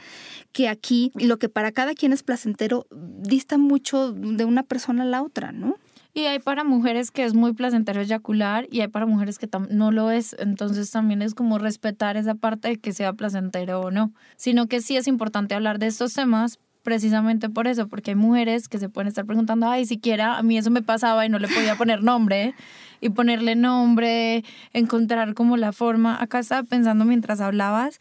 [0.53, 5.07] que aquí lo que para cada quien es placentero dista mucho de una persona a
[5.07, 5.77] la otra, ¿no?
[6.15, 9.91] Y hay para mujeres que es muy placentero eyacular y hay para mujeres que no
[9.91, 10.37] lo es.
[10.39, 14.13] Entonces también es como respetar esa parte de que sea placentero o no.
[14.37, 18.69] Sino que sí es importante hablar de estos temas precisamente por eso, porque hay mujeres
[18.69, 21.49] que se pueden estar preguntando, ay, siquiera a mí eso me pasaba y no le
[21.49, 22.55] podía poner nombre
[23.01, 26.21] y ponerle nombre, encontrar como la forma.
[26.21, 27.99] Acá estaba pensando mientras hablabas,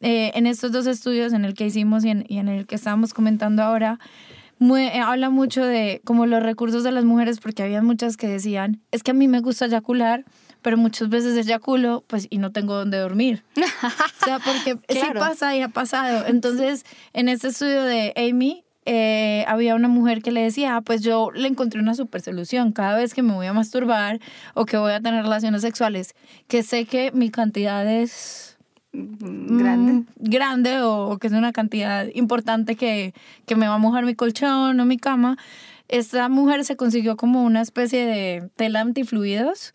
[0.00, 2.76] eh, en estos dos estudios en el que hicimos y en, y en el que
[2.76, 3.98] estábamos comentando ahora,
[4.60, 8.80] eh, habla mucho de como los recursos de las mujeres, porque había muchas que decían,
[8.90, 10.24] es que a mí me gusta eyacular,
[10.62, 13.42] pero muchas veces eyaculo, pues, y no tengo dónde dormir.
[13.56, 16.26] o sea, porque sí pasa y ha pasado.
[16.26, 21.02] Entonces, en este estudio de Amy, eh, había una mujer que le decía, ah, pues
[21.02, 24.20] yo le encontré una super solución cada vez que me voy a masturbar
[24.54, 26.14] o que voy a tener relaciones sexuales,
[26.48, 28.49] que sé que mi cantidad es
[28.92, 29.92] grande.
[29.92, 33.14] Mm, grande o, que es una cantidad importante que,
[33.46, 35.36] que me va a mojar mi colchón o mi cama.
[35.88, 39.74] Esta mujer se consiguió como una especie de tela antifluidos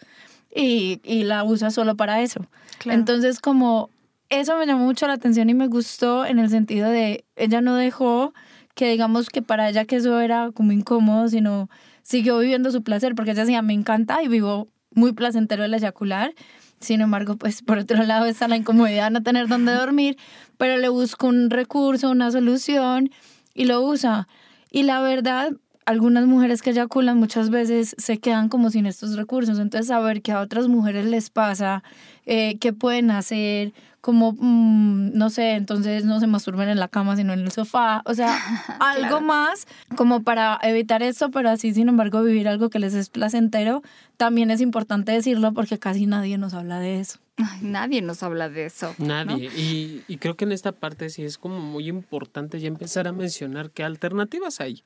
[0.53, 2.45] y, y la usa solo para eso.
[2.85, 3.89] Entonces, como
[4.29, 7.75] eso me llamó mucho la atención y me gustó en el sentido de ella no
[7.75, 8.33] dejó
[8.73, 11.69] que digamos que para ella que eso era como incómodo, sino
[12.01, 16.33] siguió viviendo su placer, porque ella decía, me encanta y vivo muy placentero el eyacular
[16.79, 20.17] sin embargo, pues por otro lado está la incomodidad de no tener dónde dormir,
[20.57, 23.09] pero le busco un recurso, una solución
[23.53, 24.27] y lo usa.
[24.71, 25.51] Y la verdad,
[25.85, 29.59] algunas mujeres que eyaculan muchas veces se quedan como sin estos recursos.
[29.59, 31.83] Entonces, saber que a otras mujeres les pasa,
[32.25, 33.73] eh, qué pueden hacer,
[34.05, 38.03] como, mm, no sé, entonces no se masturben en la cama, sino en el sofá.
[38.05, 38.37] O sea,
[38.79, 43.09] algo más como para evitar eso, pero así, sin embargo, vivir algo que les es
[43.09, 43.81] placentero,
[44.17, 47.17] también es importante decirlo porque casi nadie nos habla de eso.
[47.61, 48.93] nadie nos habla de eso.
[48.99, 49.49] Nadie.
[49.57, 53.11] Y, y creo que en esta parte sí es como muy importante ya empezar a
[53.11, 54.83] mencionar qué alternativas hay.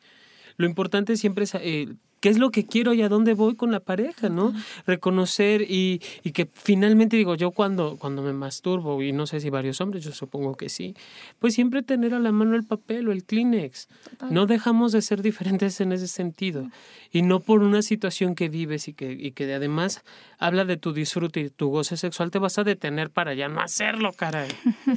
[0.55, 1.87] Lo importante siempre es eh,
[2.19, 4.53] qué es lo que quiero y a dónde voy con la pareja, ¿no?
[4.85, 9.49] Reconocer y, y, que finalmente digo, yo cuando, cuando me masturbo, y no sé si
[9.49, 10.95] varios hombres, yo supongo que sí,
[11.39, 13.87] pues siempre tener a la mano el papel o el Kleenex.
[14.29, 16.69] No dejamos de ser diferentes en ese sentido.
[17.11, 20.03] Y no por una situación que vives y que, y que además
[20.37, 23.61] habla de tu disfrute y tu goce sexual, te vas a detener para ya no
[23.61, 24.49] hacerlo, caray.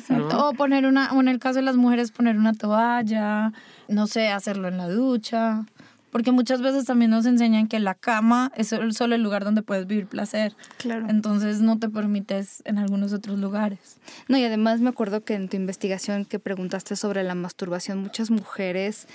[0.08, 0.28] ¿no?
[0.52, 3.52] O poner una, o en el caso de las mujeres, poner una toalla,
[3.88, 5.64] no sé, hacerlo en la ducha.
[6.12, 9.87] Porque muchas veces también nos enseñan que la cama es solo el lugar donde puedes
[9.87, 10.55] vivir placer.
[10.77, 11.07] Claro.
[11.09, 13.96] Entonces no te permites en algunos otros lugares.
[14.29, 18.31] No, y además me acuerdo que en tu investigación que preguntaste sobre la masturbación, muchas
[18.31, 19.09] mujeres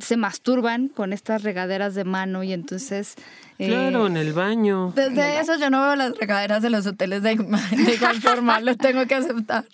[0.00, 3.14] se masturban con estas regaderas de mano y entonces...
[3.58, 4.92] Claro, en el baño.
[4.94, 7.34] Desde eso yo no veo las regaderas de los hoteles de,
[7.86, 9.64] de igual forma, lo tengo que aceptar.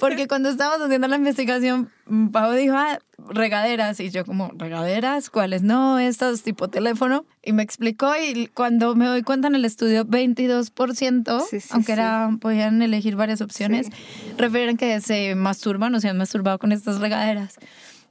[0.00, 1.90] Porque cuando estábamos haciendo la investigación,
[2.32, 2.98] Pau dijo, ah,
[3.28, 5.30] regaderas, y yo como, ¿regaderas?
[5.30, 5.62] ¿Cuáles?
[5.62, 7.24] No, estas tipo teléfono.
[7.42, 11.86] Y me explicó y cuando me doy cuenta en el estudio, 22%, Sí, sí, aunque
[11.86, 11.92] sí.
[11.92, 13.88] era, podían elegir varias opciones,
[14.36, 17.58] refieren que se masturban o se han masturbado con estas regaderas.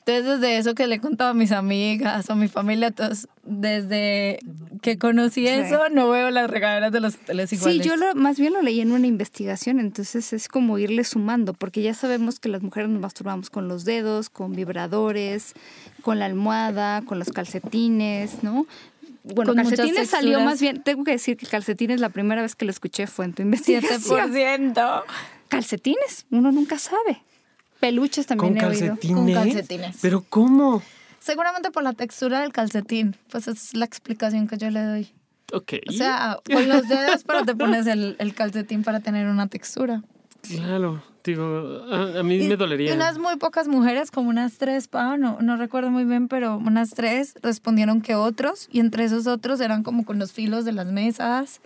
[0.08, 3.28] Entonces, desde eso que le he contado a mis amigas o a mi familia, todos,
[3.43, 4.39] desde
[4.82, 5.48] que conocí Sí.
[5.48, 7.84] eso, no veo las regaderas de los hoteles iguales.
[7.84, 11.54] Sí, yo lo, más bien lo leí en una investigación, entonces es como irle sumando,
[11.54, 15.54] porque ya sabemos que las mujeres nos masturbamos con los dedos, con vibradores,
[16.04, 18.65] con la almohada, con los calcetines, ¿no?
[19.24, 22.72] Bueno, calcetines salió más bien, tengo que decir que calcetines la primera vez que lo
[22.72, 24.32] escuché fue en tu investigación.
[24.32, 25.04] 7%.
[25.50, 27.22] Calcetines, uno nunca sabe.
[27.80, 28.88] Peluches también ¿Con he oído.
[28.96, 29.16] calcetines?
[29.16, 29.98] Con calcetines.
[30.02, 30.82] ¿Pero cómo?
[31.20, 33.16] Seguramente por la textura del calcetín.
[33.30, 35.13] Pues esa es la explicación que yo le doy.
[35.54, 35.74] Ok.
[35.88, 40.04] O sea, con los dedos, pero te pones el, el calcetín para tener una textura.
[40.42, 42.92] Claro, digo, a, a mí Y- me dolería.
[42.92, 46.58] Y unas muy pocas mujeres, como unas tres, Pau, no, no recuerdo muy bien, pero
[46.58, 50.72] unas tres respondieron que otros, y entre esos otros eran como con los filos de
[50.74, 51.60] las mesas,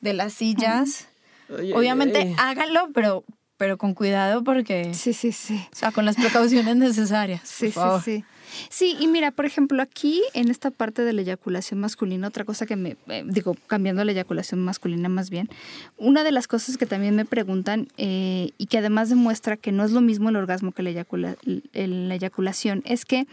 [0.00, 1.06] de las sillas.
[1.48, 2.34] Ay, ay, Obviamente ay.
[2.38, 3.24] háganlo, pero,
[3.64, 5.58] pero con cuidado porque, Sí, sí, sí.
[5.72, 7.40] o sea, con las precauciones necesarias.
[7.44, 8.02] Sí, por sí, favor.
[8.02, 8.24] sí.
[8.68, 12.66] Sí, y mira, por ejemplo, aquí en esta parte de la eyaculación masculina, otra cosa
[12.66, 15.48] que me, eh, digo, cambiando la eyaculación masculina más bien,
[15.96, 19.82] una de las cosas que también me preguntan eh, y que además demuestra que no
[19.82, 21.36] es lo mismo el orgasmo que la, eyacula-
[21.72, 23.26] el- la eyaculación, es que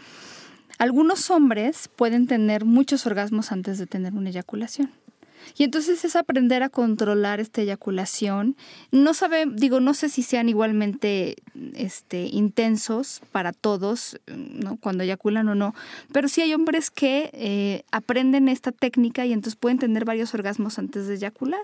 [0.78, 4.90] algunos hombres pueden tener muchos orgasmos antes de tener una eyaculación.
[5.56, 8.56] Y entonces es aprender a controlar esta eyaculación.
[8.90, 11.36] No sabe, digo, no sé si sean igualmente
[11.74, 14.76] este, intensos para todos, ¿no?
[14.76, 15.74] Cuando eyaculan o no,
[16.12, 20.78] pero sí hay hombres que eh, aprenden esta técnica y entonces pueden tener varios orgasmos
[20.78, 21.62] antes de eyacular.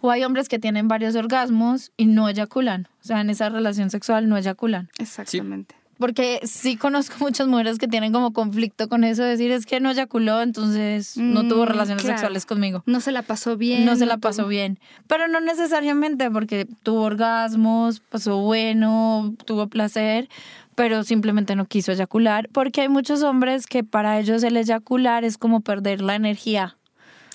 [0.00, 2.88] O hay hombres que tienen varios orgasmos y no eyaculan.
[3.02, 4.90] O sea, en esa relación sexual no eyaculan.
[4.98, 5.76] Exactamente.
[5.98, 9.80] Porque sí conozco muchas mujeres que tienen como conflicto con eso, de decir es que
[9.80, 12.18] no eyaculó, entonces no tuvo Mm, relaciones claro.
[12.18, 12.82] sexuales conmigo.
[12.86, 13.84] No se la pasó bien.
[13.84, 14.78] no se la tuvo- pasó bien.
[15.06, 20.28] Pero no necesariamente porque tuvo orgasmos, pasó bueno, tuvo placer,
[20.74, 22.48] pero simplemente no quiso eyacular.
[22.52, 26.76] Porque hay muchos hombres que para ellos el eyacular es como perder la energía.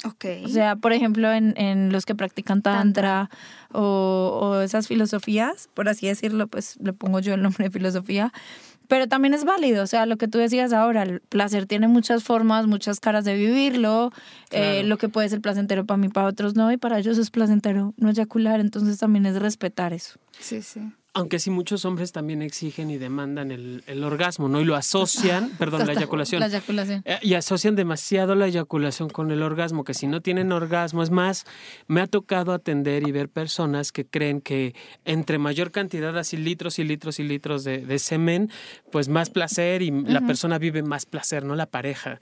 [0.06, 0.26] Ok.
[0.46, 3.30] O sea, por ejemplo, en, en los que practican tantra,
[3.72, 8.32] O, o esas filosofías, por así decirlo, pues le pongo yo el nombre de filosofía.
[8.88, 12.24] Pero también es válido, o sea, lo que tú decías ahora, el placer tiene muchas
[12.24, 14.12] formas, muchas caras de vivirlo,
[14.52, 14.88] eh, Claro.
[14.90, 17.94] lo que puede ser placentero para mí, para otros no, y para ellos es placentero
[17.98, 20.20] no eyacular, entonces también es respetar eso.
[20.40, 20.82] sí, sí.
[21.16, 24.60] Aunque sí muchos hombres también exigen y demandan el, el orgasmo, ¿no?
[24.62, 26.40] Y lo asocian, perdón, la eyaculación.
[26.40, 27.04] La eyaculación.
[27.06, 31.12] Eh, Y asocian demasiado la eyaculación con el orgasmo, que si no tienen orgasmo, es
[31.12, 31.46] más,
[31.88, 34.74] me ha tocado atender y ver personas que creen que
[35.06, 38.50] entre mayor cantidad, así litros y litros y litros de, de semen,
[38.92, 42.20] pues más placer y la persona vive más placer, no la pareja.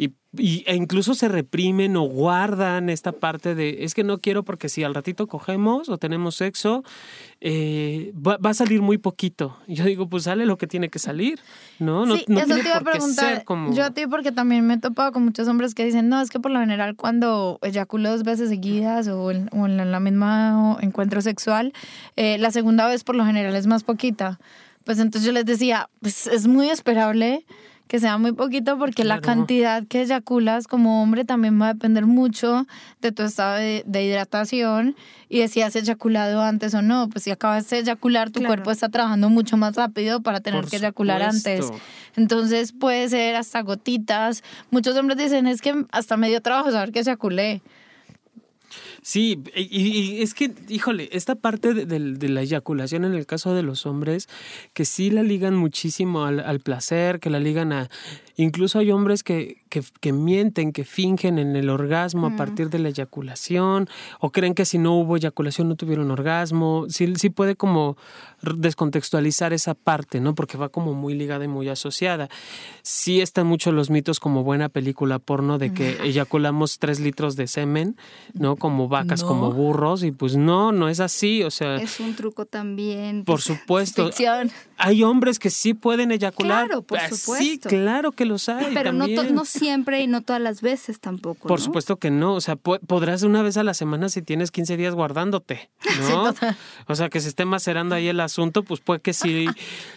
[0.00, 4.44] Y, y- e incluso se reprimen o guardan esta parte de, es que no quiero
[4.44, 6.84] porque si al ratito cogemos o tenemos sexo,
[7.40, 9.56] eh, va, va a salir muy poquito.
[9.66, 11.40] Yo digo, pues sale lo que tiene que salir,
[11.80, 12.06] ¿no?
[12.06, 13.34] No, sí, no eso tiene te iba a por qué preguntar.
[13.36, 13.74] ser como...
[13.74, 16.30] Yo a ti porque también me he topado con muchos hombres que dicen, no, es
[16.30, 20.78] que por lo general cuando eyaculo dos veces seguidas o en, o en la misma
[20.80, 21.72] encuentro sexual,
[22.14, 24.38] eh, la segunda vez por lo general es más poquita.
[24.84, 27.44] Pues entonces yo les decía, pues es muy esperable
[27.88, 32.04] que sea muy poquito porque la cantidad que eyaculas como hombre también va a depender
[32.06, 32.66] mucho
[33.00, 34.94] de tu estado de, hidratación
[35.30, 37.08] y de si has eyaculado antes o no.
[37.08, 40.76] Pues si acabas de eyacular, tu cuerpo está trabajando mucho más rápido para tener que
[40.76, 41.72] eyacular antes.
[42.14, 44.44] Entonces puede ser hasta gotitas.
[44.70, 47.62] Muchos hombres dicen, es que hasta medio trabajo saber que eyaculé.
[49.08, 53.86] Sí, y, es que, híjole, esta parte de, la eyaculación en el caso de los
[53.86, 54.28] hombres,
[54.74, 57.88] que sí la ligan muchísimo al, al placer, que la ligan a
[58.40, 62.90] Incluso hay hombres que, que, mienten, que fingen en el orgasmo a partir de la
[62.90, 63.88] eyaculación,
[64.20, 66.86] o creen que si no hubo eyaculación no tuvieron orgasmo.
[66.88, 67.96] Sí, sí puede como
[68.40, 70.36] descontextualizar esa parte, ¿no?
[70.36, 72.28] Porque va como muy ligada y muy asociada.
[72.82, 77.48] Sí están mucho los mitos como buena película porno de que eyaculamos tres litros de
[77.48, 77.96] semen,
[78.34, 78.54] ¿no?
[78.54, 81.74] Como vacas, como burros, y pues no, no es así, o sea...
[81.78, 83.24] Es un truco también.
[83.24, 84.10] Por supuesto.
[84.76, 86.66] Hay hombres que sí pueden eyacular.
[86.66, 87.36] Claro, por supuesto.
[87.36, 88.72] Sí, claro que los hay.
[88.74, 91.48] Pero no, no siempre y no todas las veces tampoco.
[91.48, 92.34] Por supuesto que no.
[92.34, 95.70] O sea, podrás una vez a la semana si tienes 15 días guardándote,
[96.10, 96.34] ¿no?
[96.86, 99.46] o sea, que se esté macerando ahí el asunto, pues puede que sí,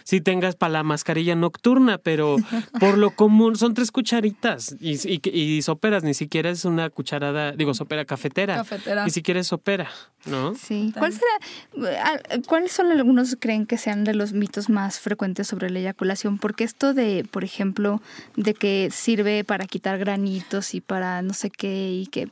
[0.04, 2.36] sí tengas para la mascarilla nocturna, pero
[2.80, 7.52] por lo común son tres cucharitas y, y, y soperas, ni siquiera es una cucharada,
[7.52, 8.56] digo, sopera cafetera.
[8.56, 9.04] Cafetera.
[9.04, 9.90] Ni siquiera es sopera,
[10.26, 10.54] ¿no?
[10.54, 10.92] Sí.
[10.98, 15.80] ¿Cuál será, ¿Cuáles son algunos creen que sean de los mitos más frecuentes sobre la
[15.80, 16.38] eyaculación?
[16.38, 18.00] Porque esto de, por ejemplo,
[18.36, 22.28] de que sirve para quitar granitos y para no sé qué y que...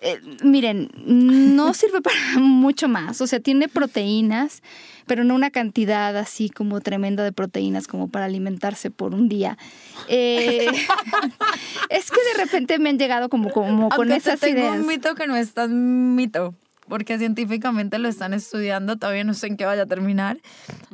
[0.00, 4.62] Eh, miren, no sirve para mucho más, o sea, tiene proteínas,
[5.06, 9.58] pero no una cantidad así como tremenda de proteínas como para alimentarse por un día.
[10.06, 10.68] Eh,
[11.90, 15.16] es que de repente me han llegado como, como con esas te tengo un mito
[15.16, 16.54] que no es tan mito
[16.88, 20.38] porque científicamente lo están estudiando, todavía no sé en qué vaya a terminar,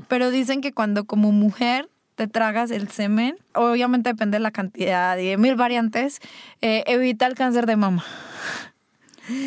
[0.09, 5.19] pero dicen que cuando como mujer te tragas el semen, obviamente depende de la cantidad
[5.19, 6.21] y de mil variantes,
[6.61, 8.05] eh, evita el cáncer de mama.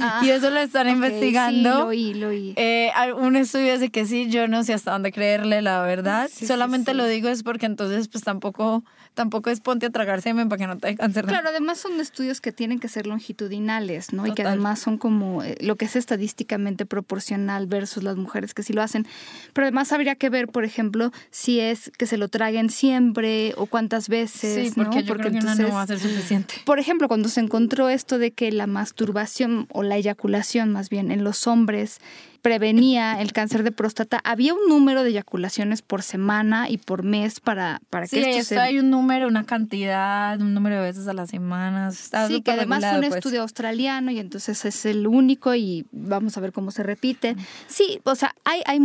[0.02, 1.70] Ah, y eso lo están investigando.
[1.70, 2.54] Sí, lo oí, lo oí.
[2.58, 6.30] Eh, un estudio dice que sí, yo no sé hasta dónde creerle, la verdad.
[6.30, 8.84] Solamente lo digo es porque entonces pues tampoco
[9.18, 11.26] tampoco es ponte a tragar semen para que no te dé cáncer.
[11.26, 14.28] Claro, además son estudios que tienen que ser longitudinales, ¿no?
[14.28, 18.62] Y que además son como eh, lo que es estadísticamente proporcional versus las mujeres que
[18.62, 19.08] sí lo hacen.
[19.54, 23.66] Pero además habría que ver, por ejemplo, si es que se lo traguen siempre o
[23.66, 26.54] cuántas veces, sí, porque Yo porque creo que no va a ser suficiente.
[26.64, 31.12] Por ejemplo, cuando se encontró esto de que la masturbación o la eyaculación más bien
[31.12, 32.00] en los hombres
[32.42, 37.40] prevenía el cáncer de próstata, había un número de eyaculaciones por semana y por mes
[37.40, 38.60] para, para que esto, esto se...
[38.60, 41.92] hay un número, una cantidad, un número de veces a la semana.
[41.92, 43.16] sí, que además fue un pues.
[43.16, 47.36] estudio australiano y entonces es el único y vamos a ver cómo se repite.
[47.68, 48.80] Sí, o sea, hay, hay,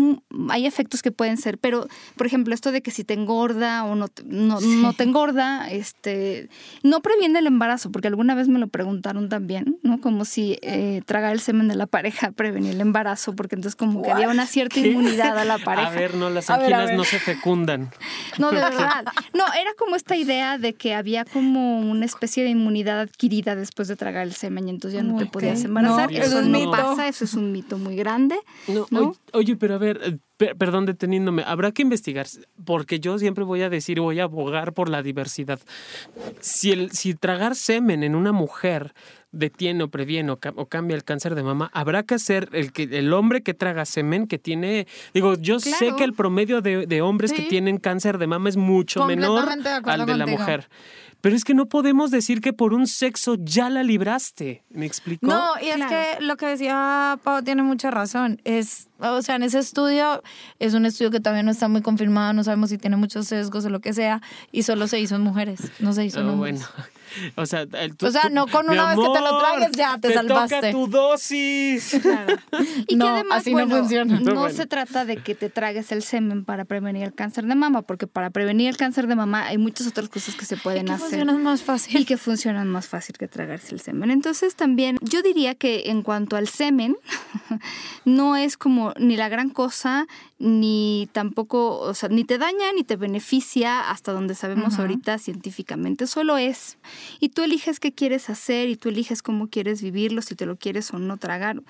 [0.50, 1.86] hay efectos que pueden ser, pero
[2.16, 6.48] por ejemplo, esto de que si te engorda o no, no, no te engorda, este,
[6.82, 10.00] no previene el embarazo, porque alguna vez me lo preguntaron también, ¿no?
[10.00, 14.02] Como si eh, tragar el semen de la pareja prevenía el embarazo, porque entonces como
[14.02, 15.88] que había una cierta inmunidad a la pareja.
[15.88, 17.90] A ver, no, las anginas no se fecundan.
[18.38, 19.04] No, de verdad.
[19.34, 23.88] No, era como esta idea de que había como una especie de inmunidad adquirida después
[23.88, 26.12] de tragar el semen y entonces ya no te podías embarazar.
[26.12, 28.38] eso no pasa, eso es un mito muy grande.
[28.92, 30.00] No, Oye, pero a ver,
[30.38, 32.28] eh, perdón deteniéndome, habrá que investigar,
[32.64, 35.58] porque yo siempre voy a decir, voy a abogar por la diversidad.
[36.38, 38.94] Si, el, si tragar semen en una mujer
[39.32, 43.12] detiene o previene o, cambia el cáncer de mama, habrá que hacer el, que, el
[43.12, 47.42] hombre que traga semen, que tiene, digo, yo sé que el promedio de, hombres que
[47.42, 49.48] tienen cáncer de mama es mucho menor
[49.84, 50.68] al de la mujer.
[51.22, 54.64] Pero es que no podemos decir que por un sexo ya la libraste.
[54.70, 55.24] ¿Me explico?
[55.24, 58.40] No, y es que lo que decía Pau tiene mucha razón.
[58.42, 60.20] Es, o sea, en ese estudio,
[60.58, 63.64] es un estudio que todavía no está muy confirmado, no sabemos si tiene muchos sesgos
[63.64, 64.20] o lo que sea,
[64.50, 66.68] y solo se hizo en mujeres, no se hizo en hombres.
[66.68, 66.88] Bueno.
[67.36, 67.66] O sea,
[68.02, 70.56] o sea, no con una vez que te lo tragues ya te, te salvaste.
[70.56, 72.00] Toca tu dosis.
[72.02, 72.36] Claro.
[72.88, 74.20] Y que además, no, funciona.
[74.20, 77.82] no se trata de que te tragues el semen para prevenir el cáncer de mama,
[77.82, 81.10] porque para prevenir el cáncer de mama hay muchas otras cosas que se pueden hacer.
[81.10, 82.00] Que funcionan más fácil.
[82.00, 84.10] Y que funcionan más fácil que tragarse el semen.
[84.10, 86.96] Entonces también yo diría que en cuanto al semen,
[88.04, 90.06] no es como ni la gran cosa,
[90.38, 96.06] ni tampoco, o sea, ni te daña ni te beneficia hasta donde sabemos ahorita científicamente,
[96.06, 96.78] solo es.
[97.20, 100.56] Y tú eliges qué quieres hacer y tú eliges cómo quieres vivirlo, si te lo
[100.56, 101.62] quieres o no tragar.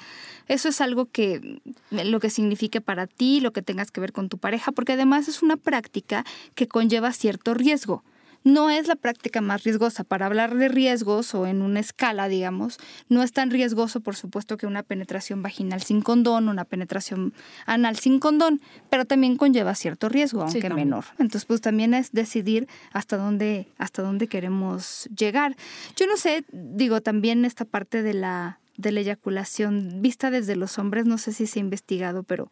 [0.49, 1.61] Eso es algo que
[1.91, 5.29] lo que signifique para ti, lo que tengas que ver con tu pareja, porque además
[5.29, 6.25] es una práctica
[6.55, 8.03] que conlleva cierto riesgo.
[8.45, 10.05] No es la práctica más riesgosa.
[10.05, 12.79] Para hablar de riesgos o en una escala, digamos,
[13.09, 17.33] no es tan riesgoso, por supuesto, que una penetración vaginal sin condón, una penetración
[17.67, 21.05] anal sin condón, pero también conlleva cierto riesgo, aunque menor.
[21.19, 25.57] Entonces, pues también es decidir hasta dónde, hasta dónde queremos llegar.
[25.97, 30.79] Yo no sé, digo, también esta parte de la, de la eyaculación vista desde los
[30.79, 32.51] hombres, no sé si se ha investigado, pero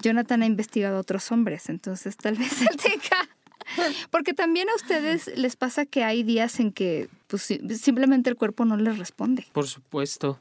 [0.00, 3.35] Jonathan ha investigado a otros hombres, entonces tal vez él tenga
[4.10, 7.42] porque también a ustedes les pasa que hay días en que pues,
[7.80, 9.46] simplemente el cuerpo no les responde.
[9.52, 10.38] Por supuesto.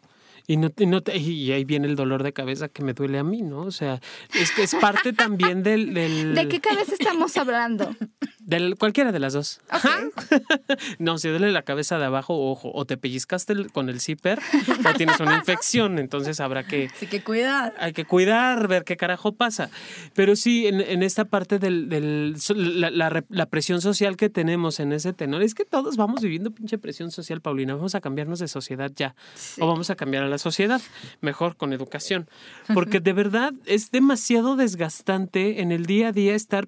[0.47, 3.23] Y, no, y, no y ahí viene el dolor de cabeza que me duele a
[3.23, 3.61] mí, ¿no?
[3.61, 3.99] O sea,
[4.34, 6.36] es que es parte también del, del...
[6.36, 7.95] ¿De qué cabeza estamos hablando?
[8.45, 9.59] Del, cualquiera de las dos.
[10.99, 14.39] no, si duele la cabeza de abajo, ojo, o te pellizcaste con el zipper
[14.87, 16.89] o tienes una infección, entonces habrá que...
[17.01, 17.73] Hay que cuidar.
[17.79, 19.71] Hay que cuidar, ver qué carajo pasa.
[20.13, 24.93] Pero sí, en, en esta parte del, del la, la, presión social que tenemos en
[24.93, 27.73] ese tenor, es que todos vamos viviendo pinche presión social, Paulina.
[27.73, 29.15] Vamos a cambiarnos de sociedad ya.
[29.59, 30.81] O vamos a cambiar a la sociedad,
[31.19, 32.29] mejor con educación.
[32.75, 36.67] Porque de verdad es demasiado desgastante en el día a día estar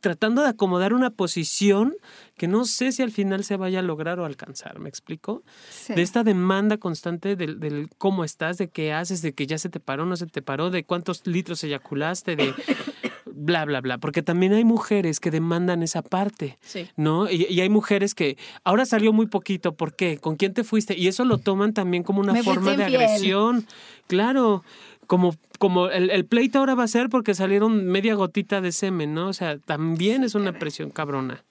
[0.00, 1.94] tratando de acomodar una posición
[2.36, 5.42] que no sé si al final se vaya a lograr o alcanzar, ¿me explico?
[5.88, 9.80] De esta demanda constante del, cómo estás, de qué haces, de que ya se te
[9.80, 12.54] paró, no se te paró, de cuántos litros eyaculaste, de
[13.26, 16.58] bla, bla, bla, porque también hay mujeres que demandan esa parte,
[16.96, 17.30] ¿no?
[17.30, 20.18] Y, hay mujeres que ahora salió muy poquito, ¿por qué?
[20.18, 20.96] ¿Con quién te fuiste?
[20.96, 23.66] Y eso lo toman también como una forma de agresión.
[24.06, 24.64] Claro,
[25.08, 29.14] como, como el, el, pleito ahora va a ser porque salieron media gotita de semen,
[29.14, 29.28] ¿no?
[29.28, 31.44] O sea, también es una presión cabrona.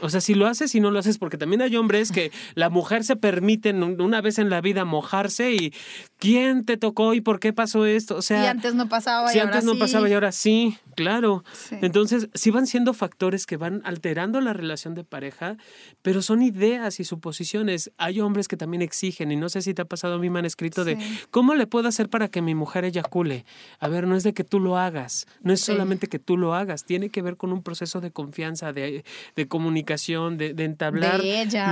[0.00, 2.70] O sea, si lo haces y no lo haces, porque también hay hombres que la
[2.70, 5.72] mujer se permite una vez en la vida mojarse y
[6.18, 8.16] ¿quién te tocó y por qué pasó esto?
[8.16, 11.44] O sea, y antes no pasaba y si antes no pasaba y ahora sí, claro.
[11.70, 15.56] Entonces, sí van siendo factores que van alterando la relación de pareja,
[16.02, 17.90] pero son ideas y suposiciones.
[17.96, 20.38] Hay hombres que también exigen y no sé si te ha pasado a mí me
[20.38, 20.98] han escrito de
[21.30, 23.44] ¿cómo le puedo hacer para que mi mujer eyacule?
[23.78, 26.54] A ver, no es de que tú lo hagas, no es solamente que tú lo
[26.54, 29.04] hagas, tiene que ver con un proceso de confianza, de,
[29.36, 31.22] de comunicación comunicación, de, entablar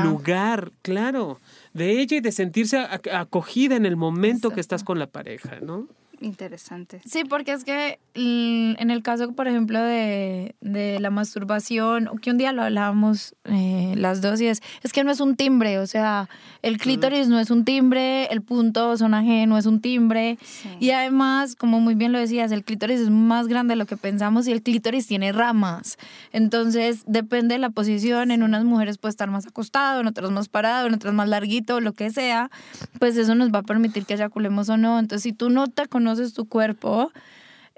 [0.04, 1.40] lugar, claro,
[1.74, 5.88] de ella y de sentirse acogida en el momento que estás con la pareja, ¿no?
[6.20, 7.00] Interesante.
[7.04, 12.38] Sí, porque es que en el caso, por ejemplo, de, de la masturbación, que un
[12.38, 15.86] día lo hablábamos eh, las dos, y es, es que no es un timbre, o
[15.86, 16.28] sea,
[16.62, 20.38] el clítoris no es un timbre, el punto sonaje no es un timbre,
[20.80, 23.96] y además, como muy bien lo decías, el clítoris es más grande de lo que
[23.96, 25.98] pensamos y el clítoris tiene ramas.
[26.32, 30.48] Entonces, depende de la posición, en unas mujeres puede estar más acostado, en otras más
[30.48, 32.50] parado, en otras más larguito, lo que sea,
[32.98, 34.98] pues eso nos va a permitir que eyaculemos o no.
[34.98, 37.12] Entonces, si tú no te conoces, conoces tu cuerpo,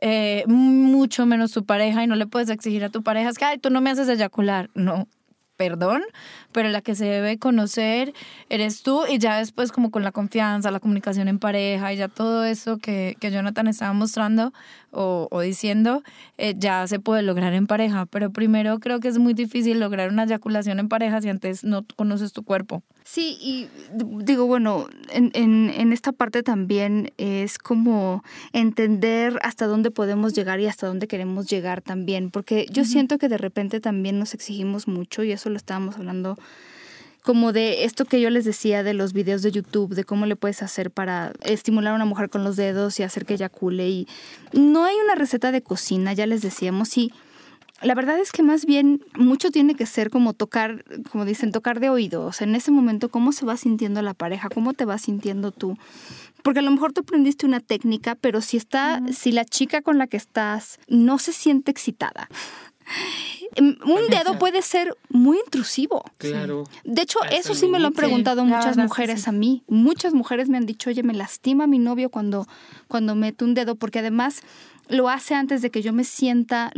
[0.01, 3.59] eh, mucho menos tu pareja y no le puedes exigir a tu pareja, que, ay,
[3.59, 4.70] tú no me haces eyacular.
[4.74, 5.09] No,
[5.57, 6.03] perdón,
[6.53, 8.14] pero la que se debe conocer
[8.49, 12.07] eres tú y ya después como con la confianza, la comunicación en pareja y ya
[12.07, 14.53] todo eso que, que Jonathan estaba mostrando
[14.93, 16.03] o, o diciendo,
[16.38, 20.11] eh, ya se puede lograr en pareja, pero primero creo que es muy difícil lograr
[20.11, 22.82] una eyaculación en pareja si antes no conoces tu cuerpo.
[23.05, 23.68] Sí, y
[24.24, 28.22] digo, bueno, en, en, en, esta parte también es como
[28.53, 33.28] entender hasta dónde podemos llegar y hasta dónde queremos llegar también, porque yo siento que
[33.28, 36.36] de repente también nos exigimos mucho y eso lo estábamos hablando
[37.23, 40.37] como de esto que yo les decía de los videos de YouTube, de cómo le
[40.37, 43.89] puedes hacer para estimular a una mujer con los dedos y hacer que eyacule.
[43.89, 44.09] Y
[44.53, 47.12] no hay una receta de cocina, ya les decíamos, y
[47.83, 51.81] la verdad es que más bien mucho tiene que ser como tocar, como dicen, tocar
[51.81, 52.27] de oído.
[52.27, 55.51] O sea, en ese momento, cómo se va sintiendo la pareja, cómo te vas sintiendo
[55.51, 55.79] tú.
[56.43, 59.99] Porque a lo mejor tú aprendiste una técnica, pero si está, si la chica con
[59.99, 62.29] la que estás no se siente excitada,
[63.59, 66.05] un dedo puede ser muy intrusivo.
[66.18, 66.64] Claro.
[66.84, 69.62] De hecho, eso sí me lo han preguntado muchas mujeres a mí.
[69.68, 72.47] Muchas mujeres me han dicho, oye, me lastima mi novio cuando,
[72.88, 74.43] cuando mete un dedo, porque además
[74.91, 76.72] lo hace antes de que yo me sienta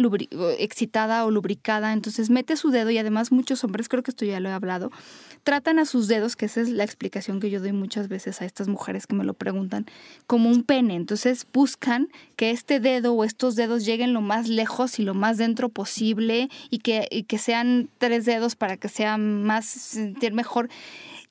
[0.58, 4.38] excitada o lubricada, entonces mete su dedo y además muchos hombres, creo que esto ya
[4.38, 4.90] lo he hablado,
[5.44, 8.44] tratan a sus dedos, que esa es la explicación que yo doy muchas veces a
[8.44, 9.86] estas mujeres que me lo preguntan,
[10.26, 10.94] como un pene.
[10.94, 15.38] Entonces buscan que este dedo o estos dedos lleguen lo más lejos y lo más
[15.38, 20.68] dentro posible y que, y que sean tres dedos para que sea más sentir mejor.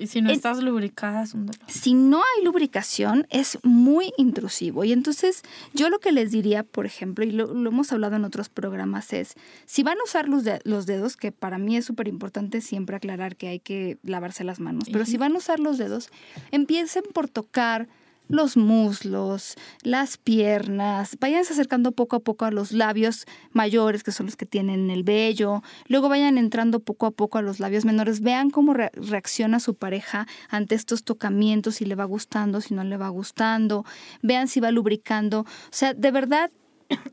[0.02, 1.62] Y si no estás lubricada, es un dolor.
[1.68, 4.84] Si no hay lubricación, es muy intrusivo.
[4.84, 5.44] Y entonces,
[5.74, 9.36] yo lo que les diría, por ejemplo, y lo, hemos hablado en otros programas, es,
[9.66, 13.36] si van a usar los, los dedos, que para mí es súper importante siempre aclarar
[13.36, 16.10] que hay que lavarse las manos, pero si van a usar los dedos,
[16.52, 17.88] empiecen por tocar
[18.32, 24.26] los muslos, las piernas, váyanse acercando poco a poco a los labios mayores, que son
[24.26, 28.22] los que tienen el vello, luego vayan entrando poco a poco a los labios menores,
[28.22, 32.98] vean cómo reacciona su pareja ante estos tocamientos, si le va gustando, si no le
[32.98, 33.86] va gustando,
[34.22, 36.52] vean si va lubricando, o sea, de verdad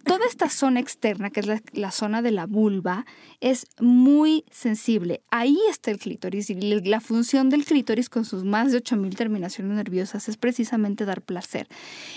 [0.04, 3.06] toda esta zona externa, que es la, zona de la vulva,
[3.40, 5.22] es muy sensible.
[5.30, 9.76] Ahí está el clítoris y la función del clítoris con sus más de 8000 terminaciones
[9.76, 11.68] nerviosas es precisamente dar placer.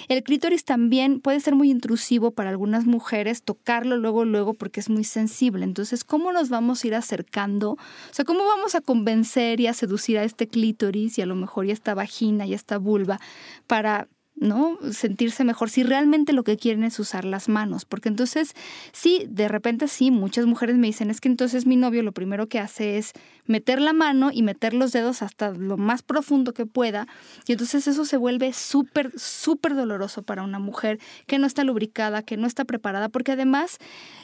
[0.07, 4.89] El clítoris también puede ser muy intrusivo para algunas mujeres, tocarlo luego, luego, porque es
[4.89, 5.63] muy sensible.
[5.63, 7.71] Entonces, ¿cómo nos vamos a ir acercando?
[7.71, 11.35] O sea, ¿cómo vamos a convencer y a seducir a este clítoris y a lo
[11.35, 13.19] mejor ya esta vagina y esta vulva
[13.67, 14.79] para ¿no?
[14.91, 18.53] Sentirse mejor si realmente lo que quieren es usar las manos, porque entonces
[18.91, 22.47] sí, de repente sí, muchas mujeres me dicen, es que entonces mi novio lo primero
[22.47, 23.13] que hace es
[23.45, 27.07] meter la mano y meter los dedos hasta lo más profundo que pueda,
[27.45, 32.23] y entonces eso se vuelve súper, súper doloroso para una mujer que no está lubricada,
[32.23, 33.77] que no está preparada, porque además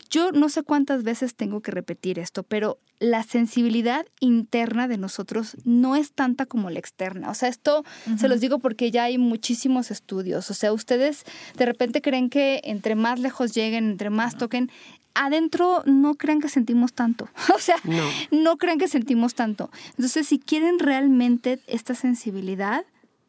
[0.10, 5.56] yo no sé cuántas veces tengo que repetir esto, pero la sensibilidad interna de nosotros
[5.64, 7.30] no es tanta como la externa.
[7.30, 7.84] O sea, esto
[8.18, 10.50] se los digo porque ya hay muchísimos estudios.
[10.50, 11.24] O sea, ustedes
[11.56, 14.72] de repente creen que entre más lejos lleguen, entre más toquen,
[15.14, 17.30] adentro no crean que sentimos tanto.
[17.56, 18.04] O sea, no.
[18.32, 19.70] no crean que sentimos tanto.
[19.92, 22.86] Entonces, si quieren realmente esta sensibilidad,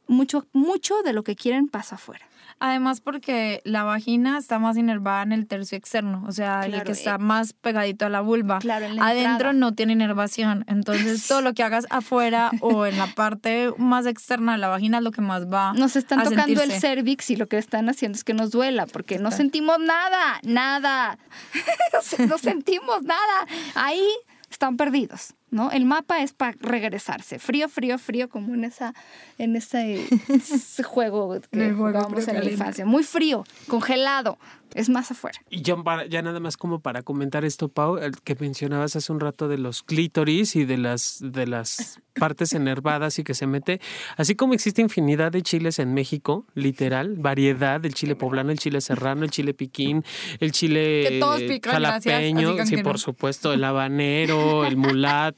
[0.09, 2.27] mucho, mucho de lo que quieren pasa afuera.
[2.61, 6.91] Además porque la vagina está más inervada en el tercio externo, o sea, el que
[6.91, 8.59] está eh, más pegadito a la vulva.
[8.59, 13.73] Claro, Adentro no tiene inervación, entonces todo lo que hagas afuera o en la parte
[13.79, 17.31] más externa de la vagina es lo que más va Nos están tocando el cervix
[17.31, 21.17] y lo que están haciendo es que nos duela, porque no sentimos nada, nada.
[22.29, 23.47] no sentimos nada.
[23.77, 24.05] Ahí
[24.51, 25.35] están perdidos.
[25.51, 25.71] ¿No?
[25.71, 28.95] El mapa es para regresarse, frío, frío, frío, como en esa,
[29.39, 30.07] en ese,
[30.85, 34.39] juego que jugábamos en la infancia, muy frío, congelado,
[34.75, 35.41] es más afuera.
[35.51, 39.21] Y yo ya nada más como para comentar esto, Pau, el que mencionabas hace un
[39.21, 43.81] rato de los clítoris y de las, de las partes enervadas y que se mete,
[44.17, 48.81] así como existe infinidad de chiles en México, literal, variedad, el chile poblano, el chile
[48.81, 50.05] serrano, el chile piquín,
[50.41, 51.21] el chile
[51.63, 55.38] jalapeño, sí, por supuesto, el habanero, el mulato,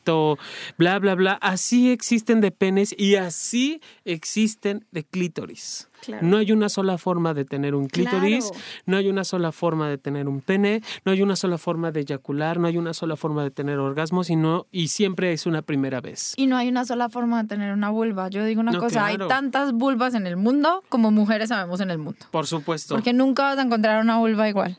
[0.77, 5.89] bla, bla, bla, así existen de penes y así existen de clítoris.
[6.23, 8.51] No hay una sola forma de tener un clítoris,
[8.87, 12.01] no hay una sola forma de tener un pene, no hay una sola forma de
[12.01, 14.39] eyacular, no hay una sola forma de tener orgasmos y,
[14.73, 16.33] y siempre es una primera vez.
[16.37, 18.29] Y no hay una sola forma de tener una vulva.
[18.29, 21.99] Yo digo una cosa, hay tantas vulvas en el mundo como mujeres sabemos en el
[21.99, 22.21] mundo.
[22.31, 22.95] Por supuesto.
[22.95, 24.79] Porque nunca vas a encontrar una vulva igual.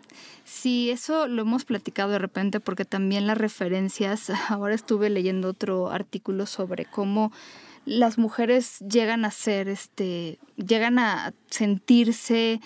[0.54, 5.90] Sí, eso lo hemos platicado de repente porque también las referencias, ahora estuve leyendo otro
[5.90, 7.32] artículo sobre cómo
[7.86, 12.60] las mujeres llegan a ser, este, llegan a sentirse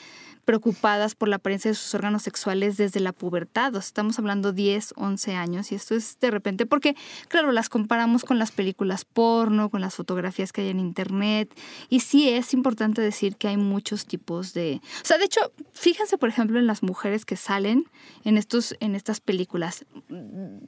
[0.46, 3.76] preocupadas por la apariencia de sus órganos sexuales desde la pubertad.
[3.76, 6.96] estamos hablando 10, 11 años y esto es de repente porque,
[7.28, 11.54] claro, las comparamos con las películas porno, con las fotografías que hay en internet
[11.90, 14.82] y sí es importante decir que hay muchos tipos de...
[15.02, 15.42] O sea, de hecho,
[15.74, 17.86] fíjense, por ejemplo, en las mujeres que salen
[18.24, 19.86] en, estos, en estas películas.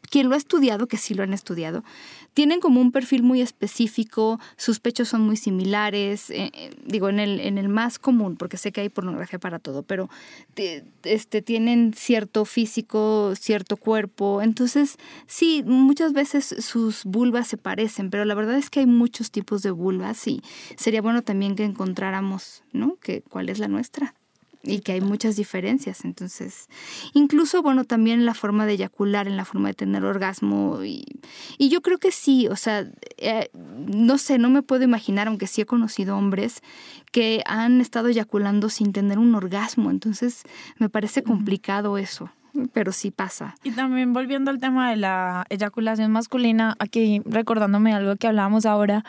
[0.09, 1.83] Quien lo ha estudiado, que sí lo han estudiado,
[2.33, 7.19] tienen como un perfil muy específico, sus pechos son muy similares, eh, eh, digo, en
[7.19, 10.09] el, en el más común, porque sé que hay pornografía para todo, pero
[11.03, 14.41] este, tienen cierto físico, cierto cuerpo.
[14.41, 14.95] Entonces,
[15.27, 19.63] sí, muchas veces sus vulvas se parecen, pero la verdad es que hay muchos tipos
[19.63, 20.41] de vulvas y
[20.77, 22.95] sería bueno también que encontráramos, ¿no?
[23.01, 24.15] Que, ¿Cuál es la nuestra?
[24.67, 26.05] Y que hay muchas diferencias.
[26.05, 26.69] Entonces,
[27.13, 30.83] incluso, bueno, también en la forma de eyacular, en la forma de tener orgasmo.
[30.83, 31.05] Y,
[31.57, 32.87] y yo creo que sí, o sea,
[33.17, 36.61] eh, no sé, no me puedo imaginar, aunque sí he conocido hombres
[37.11, 39.89] que han estado eyaculando sin tener un orgasmo.
[39.89, 40.43] Entonces,
[40.77, 42.29] me parece complicado eso
[42.73, 43.55] pero sí pasa.
[43.63, 49.05] Y también volviendo al tema de la eyaculación masculina, aquí recordándome algo que hablábamos ahora,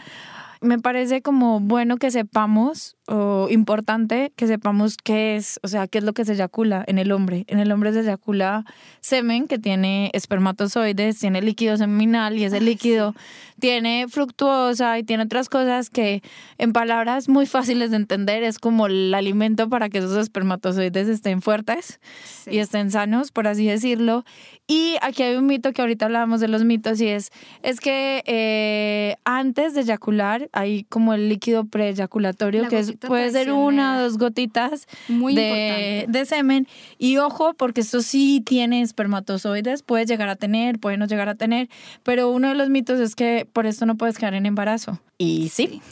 [0.61, 5.99] me parece como bueno que sepamos o importante que sepamos qué es, o sea, qué
[5.99, 7.45] es lo que se eyacula en el hombre.
[7.49, 8.65] En el hombre se eyacula
[9.01, 13.15] semen que tiene espermatozoides, tiene líquido seminal y ese líquido
[13.59, 16.23] tiene fructuosa y tiene otras cosas que
[16.59, 21.43] en palabras muy fáciles de entender es como el alimento para que esos espermatozoides estén
[21.43, 22.01] fuertes
[22.47, 24.25] y estén sanos, por así decirlo.
[24.67, 27.31] Y aquí hay un mito que ahorita hablábamos de los mitos y es,
[27.63, 33.97] es que eh, antes de eyacular hay como el líquido preeyaculatorio que puede ser una
[33.97, 36.69] o dos gotitas de, de, semen.
[36.99, 41.35] Y ojo, porque esto sí tiene espermatozoides, puede llegar a tener, puede no llegar a
[41.35, 41.69] tener,
[42.03, 45.01] pero uno de los mitos es que por esto no puedes quedar en embarazo.
[45.19, 45.83] Y sí.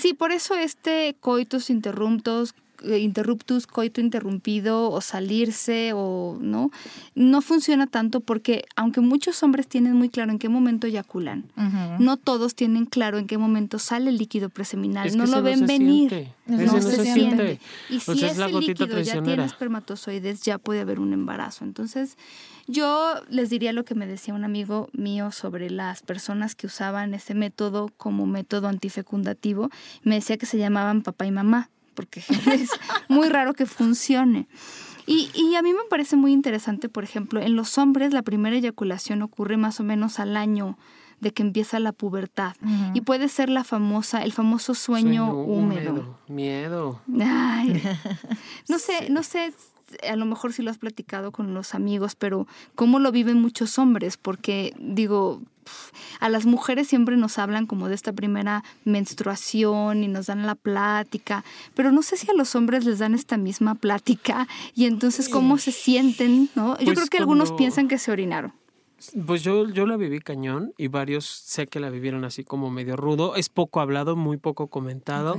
[0.00, 2.60] Sí, por eso este coitus interruptos eh,
[2.98, 6.70] interruptus, coito interrumpido o salirse o no,
[7.14, 11.44] no funciona tanto porque aunque muchos hombres tienen muy claro en qué momento eyaculan,
[11.98, 16.28] no todos tienen claro en qué momento sale el líquido preseminal, no lo ven venir.
[16.46, 17.58] No, se, siente.
[17.90, 21.64] Y si ese líquido ya tiene espermatozoides, ya puede haber un embarazo.
[21.64, 22.16] Entonces,
[22.68, 27.14] yo les diría lo que me decía un amigo mío sobre las personas que usaban
[27.14, 29.70] ese método como método antifecundativo.
[30.02, 32.22] Me decía que se llamaban papá y mamá porque
[32.52, 32.70] es
[33.08, 34.46] muy raro que funcione.
[35.08, 38.56] Y, y, a mí me parece muy interesante, por ejemplo, en los hombres la primera
[38.56, 40.76] eyaculación ocurre más o menos al año
[41.20, 42.54] de que empieza la pubertad.
[42.92, 46.18] Y puede ser la famosa, el famoso sueño, húmedo.
[46.28, 47.00] Miedo.
[48.68, 49.54] no sé, no sé
[50.08, 53.78] a lo mejor si lo has platicado con los amigos, pero cómo lo viven muchos
[53.78, 55.42] hombres, porque digo,
[56.20, 60.54] a las mujeres siempre nos hablan como de esta primera menstruación y nos dan la
[60.54, 65.28] plática, pero no sé si a los hombres les dan esta misma plática y entonces
[65.28, 66.78] cómo se sienten, ¿no?
[66.78, 68.52] Yo pues creo que algunos piensan que se orinaron.
[69.26, 72.96] Pues yo, yo la viví cañón y varios sé que la vivieron así como medio
[72.96, 73.36] rudo.
[73.36, 75.38] Es poco hablado, muy poco comentado.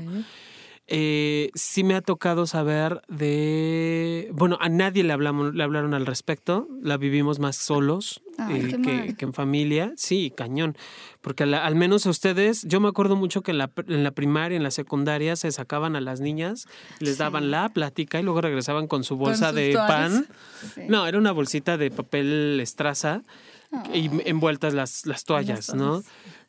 [0.89, 6.05] Eh, sí me ha tocado saber de, bueno, a nadie le hablamos, le hablaron al
[6.05, 10.77] respecto, la vivimos más solos eh, que, en familia, sí, cañón,
[11.19, 14.55] porque al menos a ustedes, yo me acuerdo mucho que en la, en la primaria,
[14.55, 16.67] en la secundaria se sacaban a las niñas,
[16.99, 20.25] les daban la plática y luego regresaban con su bolsa de pan,
[20.87, 23.23] no, era una bolsita de papel estraza
[23.93, 26.01] y envueltas las, las toallas, ¿no?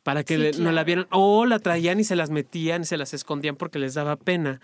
[0.09, 1.07] Para que no la vieran.
[1.11, 4.59] O la traían y se las metían y se las escondían porque les daba pena.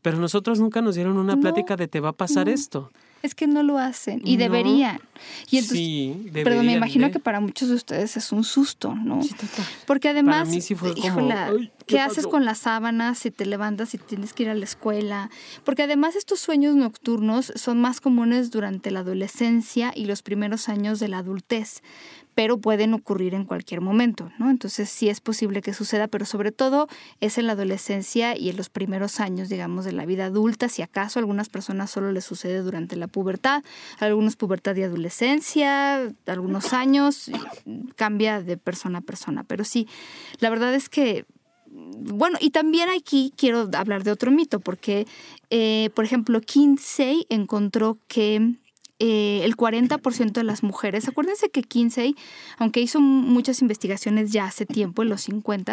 [0.00, 2.90] Pero nosotros nunca nos dieron una plática de te va a pasar esto.
[3.22, 5.00] Es que no lo hacen y deberían.
[5.50, 9.22] Y entonces, sí, pero me imagino que para muchos de ustedes es un susto, ¿no?
[9.22, 9.66] Sí, total.
[9.86, 10.76] Porque además, para mí sí
[11.86, 15.30] ¿qué, haces con las sábanas si te levantas y tienes que ir a la escuela?
[15.64, 21.00] Porque además estos sueños nocturnos son más comunes durante la adolescencia y los primeros años
[21.00, 21.82] de la adultez
[22.36, 24.50] pero pueden ocurrir en cualquier momento, ¿no?
[24.50, 26.86] Entonces sí es posible que suceda, pero sobre todo
[27.20, 30.82] es en la adolescencia y en los primeros años, digamos, de la vida adulta, si
[30.82, 33.64] acaso a algunas personas solo les sucede durante la pubertad,
[34.00, 37.30] algunos pubertad y adolescencia, algunos años,
[37.96, 39.88] cambia de persona a persona, pero sí,
[40.38, 41.24] la verdad es que
[41.68, 45.06] bueno, y también aquí quiero hablar de otro mito, porque,
[45.50, 48.56] eh, por ejemplo, Kinsey encontró que
[48.98, 52.16] eh, el 40% de las mujeres, acuérdense que Kinsey,
[52.56, 55.66] aunque hizo muchas investigaciones ya hace tiempo, en los 50,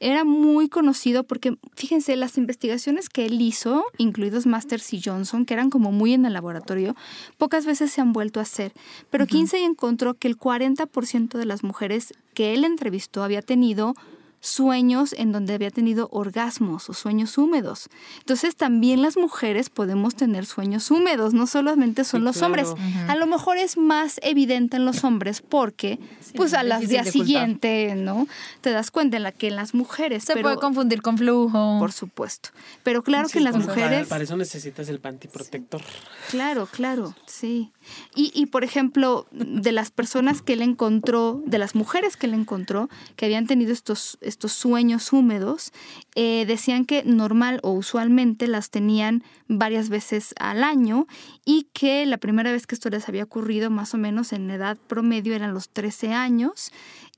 [0.00, 5.54] era muy conocido porque, fíjense, las investigaciones que él hizo, incluidos Masters y Johnson, que
[5.54, 6.94] eran como muy en el laboratorio,
[7.38, 8.72] pocas veces se han vuelto a hacer.
[9.10, 13.94] Pero Kinsey encontró que el 40% de las mujeres que él entrevistó había tenido
[14.40, 17.88] sueños en donde había tenido orgasmos o sueños húmedos.
[18.20, 22.68] Entonces también las mujeres podemos tener sueños húmedos, no solamente son los hombres.
[23.08, 25.98] A lo mejor es más evidente en los hombres porque
[26.34, 28.26] pues a las días siguiente, ¿no?
[28.60, 31.78] Te das cuenta en la que en las mujeres se puede confundir con flujo.
[31.78, 32.50] Por supuesto.
[32.82, 35.82] Pero claro que en las mujeres para, eso necesitas el pantiprotector.
[36.30, 37.72] Claro, claro, sí.
[38.14, 42.88] Y, por ejemplo, de las personas que él encontró, de las mujeres que él encontró
[43.16, 45.72] que habían tenido estos estos sueños húmedos,
[46.14, 51.06] eh, decían que normal o usualmente las tenían varias veces al año
[51.44, 54.76] y que la primera vez que esto les había ocurrido más o menos en edad
[54.86, 56.72] promedio eran los 13 años.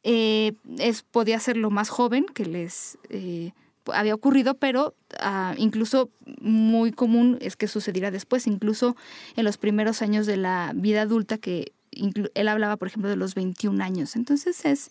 [0.04, 3.52] Eh, es, podía ser lo más joven que les eh,
[3.92, 6.10] había ocurrido, pero ah, incluso
[6.40, 8.96] muy común es que sucediera después, incluso
[9.36, 13.34] en los primeros años de la vida adulta que él hablaba, por ejemplo, de los
[13.34, 14.16] 21 años.
[14.16, 14.90] Entonces es,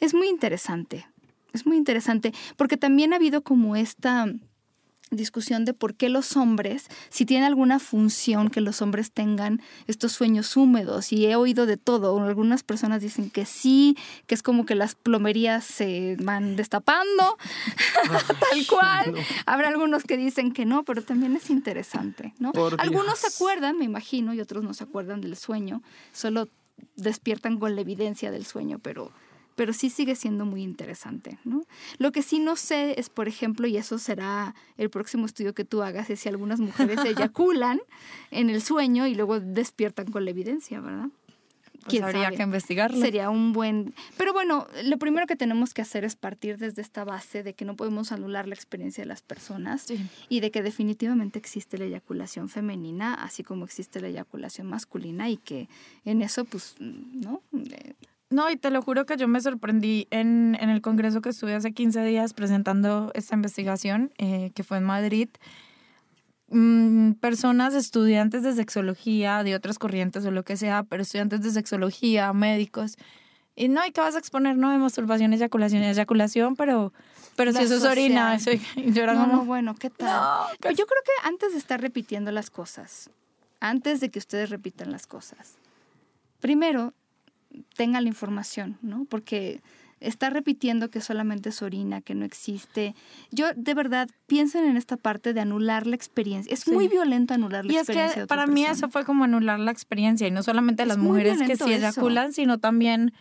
[0.00, 1.06] es muy interesante
[1.52, 4.26] es muy interesante, porque también ha habido como esta
[5.10, 10.12] discusión de por qué los hombres, si tiene alguna función que los hombres tengan estos
[10.12, 13.96] sueños húmedos, y he oído de todo, algunas personas dicen que sí,
[14.26, 17.38] que es como que las plomerías se van destapando,
[18.50, 19.14] tal cual,
[19.46, 22.52] habrá algunos que dicen que no, pero también es interesante, ¿no?
[22.78, 25.82] Algunos se acuerdan, me imagino, y otros no se acuerdan del sueño,
[26.12, 26.48] solo
[26.96, 29.12] despiertan con la evidencia del sueño, pero
[29.58, 31.36] pero sí sigue siendo muy interesante.
[31.44, 31.64] ¿no?
[31.98, 35.64] Lo que sí no sé es, por ejemplo, y eso será el próximo estudio que
[35.64, 37.80] tú hagas, es si algunas mujeres eyaculan
[38.30, 41.08] en el sueño y luego despiertan con la evidencia, ¿verdad?
[41.84, 43.00] Pues habría que investigarlo.
[43.00, 43.94] Sería un buen...
[44.16, 47.64] Pero bueno, lo primero que tenemos que hacer es partir desde esta base de que
[47.64, 49.86] no podemos anular la experiencia de las personas
[50.28, 55.36] y de que definitivamente existe la eyaculación femenina, así como existe la eyaculación masculina y
[55.36, 55.68] que
[56.04, 57.42] en eso, pues, ¿no?
[58.30, 61.54] No, y te lo juro que yo me sorprendí en, en el congreso que estuve
[61.54, 65.28] hace 15 días presentando esta investigación, eh, que fue en Madrid.
[66.50, 71.50] Mm, personas, estudiantes de sexología, de otras corrientes o lo que sea, pero estudiantes de
[71.50, 72.96] sexología, médicos.
[73.56, 74.56] Y no, ¿y qué vas a exponer?
[74.56, 76.92] No, de masturbación, eyaculación, eyaculación, pero,
[77.34, 80.46] pero si eso es orina, eso, yo era No, como, no, bueno, ¿qué tal?
[80.60, 83.10] Pero yo creo que antes de estar repitiendo las cosas,
[83.58, 85.56] antes de que ustedes repitan las cosas,
[86.40, 86.94] primero
[87.76, 89.04] tengan la información, ¿no?
[89.08, 89.60] Porque
[90.00, 92.94] está repitiendo que solamente es orina, que no existe.
[93.32, 96.52] Yo, de verdad, piensen en esta parte de anular la experiencia.
[96.54, 96.70] Es Sí.
[96.70, 98.14] muy violento anular la Y es experiencia.
[98.14, 100.88] que de otra para mí eso fue como anular la experiencia y no solamente Es
[100.88, 101.68] las mujeres que sí eso.
[101.68, 103.12] eyaculan, sino también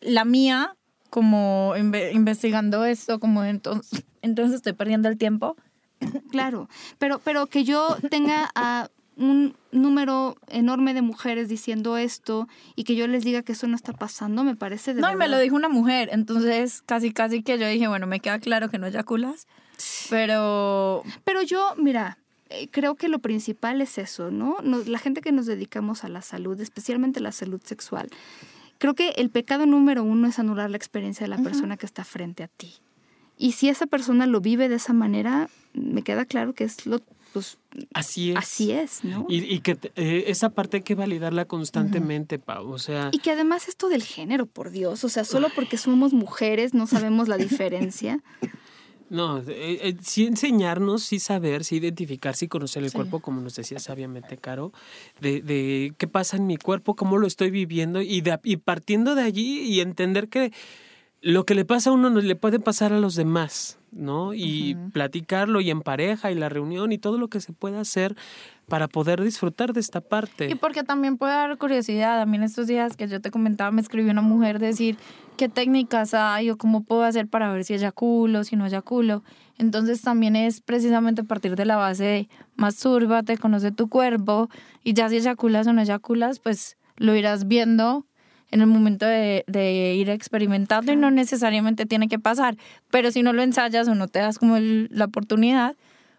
[0.00, 0.76] la mía
[1.10, 5.56] como inve- investigando esto, como entonces, entonces estoy perdiendo el tiempo.
[6.30, 6.68] Claro,
[6.98, 12.96] pero, pero que yo tenga a un número enorme de mujeres diciendo esto y que
[12.96, 15.38] yo les diga que eso no está pasando, me parece de No, y me lo
[15.38, 18.86] dijo una mujer, entonces casi casi que yo dije, bueno, me queda claro que no
[18.86, 19.46] eyaculas,
[20.10, 22.18] pero Pero yo, mira,
[22.50, 24.56] eh, creo que lo principal es eso, ¿no?
[24.62, 28.08] Nos- la gente que nos dedicamos a la salud, especialmente la salud sexual,
[28.78, 32.04] creo que el pecado número uno es anular la experiencia de la persona que está
[32.04, 32.74] frente a ti.
[33.36, 37.00] Y si esa persona lo vive de esa manera, me queda claro que es lo,
[37.34, 37.58] pues,
[37.92, 38.36] Así es.
[38.38, 39.26] así es, ¿no?
[39.28, 42.70] Y, y que eh, esa parte hay que validarla constantemente, Pau.
[42.70, 46.12] O sea, Y que además esto del género, por Dios, o sea, solo porque somos
[46.14, 48.22] mujeres no sabemos la diferencia.
[49.10, 52.96] no, eh, eh, sí enseñarnos, sí saber, sí identificar, sí conocer el Sí.
[52.96, 54.72] cuerpo, como nos decía sabiamente Caro,
[55.20, 59.14] de, de qué pasa en mi cuerpo, cómo lo estoy viviendo y, de, y partiendo
[59.14, 60.52] de allí y entender que
[61.24, 64.34] lo que le pasa a uno no le puede pasar a los demás, ¿no?
[64.34, 68.14] Y platicarlo y en pareja y la reunión y todo lo que se pueda hacer
[68.68, 70.50] para poder disfrutar de esta parte.
[70.50, 72.20] Y porque también puede dar curiosidad.
[72.20, 74.98] A mí en estos días que yo te comentaba, me escribió una mujer decir
[75.38, 79.24] qué técnicas hay o cómo puedo hacer para ver si eyaculo, si no eyaculo.
[79.56, 84.50] Entonces también es precisamente partir de la base de mastúrbate, conoce tu cuerpo
[84.82, 88.04] y ya si eyaculas o no eyaculas, pues lo irás viendo
[88.54, 92.56] en el momento de, de ir experimentando y no necesariamente tiene que pasar.
[92.90, 95.74] Pero si no lo ensayas o no te das como el- la oportunidad,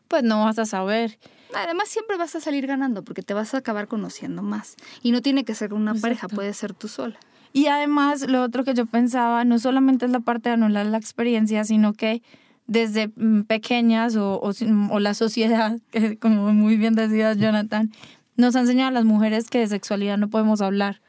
[0.08, 1.18] pues no vas a saber.
[1.56, 4.76] Además, siempre vas a salir ganando porque te vas a acabar conociendo más.
[5.02, 6.36] Y no tiene que ser una pareja, Exacto.
[6.36, 7.16] puede ser tú sola.
[7.54, 10.98] Y además, lo otro que yo pensaba, no solamente es la parte de anular la
[10.98, 12.22] experiencia, sino que
[12.68, 14.52] desde mm, pequeñas o, o,
[14.92, 17.92] o la sociedad, que como muy bien decía Jonathan,
[18.36, 21.00] nos ha enseñado a las mujeres que de sexualidad no podemos hablar.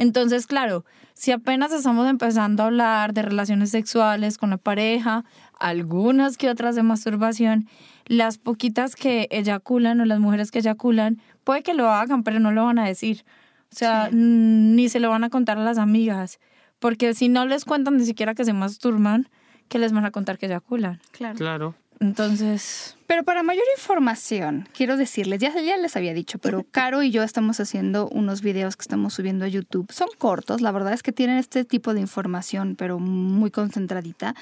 [0.00, 5.24] Entonces, claro, si apenas estamos empezando a hablar de relaciones sexuales con la pareja,
[5.58, 7.68] algunas que otras de masturbación,
[8.06, 12.50] las poquitas que eyaculan o las mujeres que eyaculan, puede que lo hagan, pero no
[12.50, 13.24] lo van a decir.
[13.70, 16.40] O sea, ni se lo van a contar a las amigas.
[16.78, 19.28] Porque si no les cuentan ni siquiera que se masturban,
[19.68, 20.98] que les van a contar que eyaculan.
[21.12, 21.36] Claro.
[21.36, 21.74] Claro.
[22.00, 27.10] Entonces, Pero para mayor información, quiero decirles, ya, ya les había dicho, pero Caro y
[27.10, 29.90] yo estamos haciendo unos videos que estamos subiendo a YouTube.
[29.90, 34.36] Son cortos, la verdad es que tienen este tipo de información, pero muy concentradita.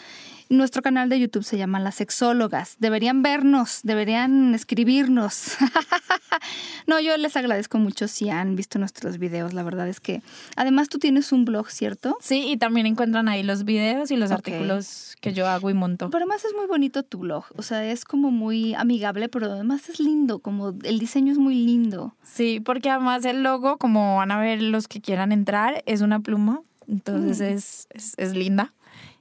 [0.51, 2.77] Nuestro canal de YouTube se llama Las Sexólogas.
[2.79, 5.53] Deberían vernos, deberían escribirnos.
[6.87, 9.53] no, yo les agradezco mucho si han visto nuestros videos.
[9.53, 10.23] La verdad es que,
[10.57, 12.17] además, tú tienes un blog, ¿cierto?
[12.21, 14.39] sí, y también encuentran ahí los videos y los Ok.
[14.39, 16.09] artículos que yo hago y monto.
[16.11, 17.45] Pero además es muy bonito tu blog.
[17.57, 21.55] O sea, es como muy amigable, pero además es lindo, como el diseño es muy
[21.55, 22.15] lindo.
[22.23, 26.21] Sí, porque además el logo, como van a ver los que quieran entrar, es una
[26.21, 28.73] pluma, entonces es, es, es linda.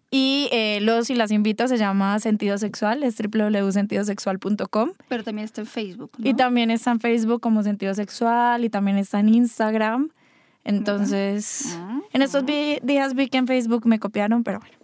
[0.10, 4.92] Y eh, los y las invito, se llama Sentido Sexual, es www.sentidosexual.com.
[5.10, 6.12] Pero también está en Facebook.
[6.18, 6.30] ¿no?
[6.30, 10.10] Y también está en Facebook como Sentido Sexual y también está en Instagram.
[10.64, 14.76] Entonces, Ah, en estos días vi que en Facebook me copiaron, pero bueno,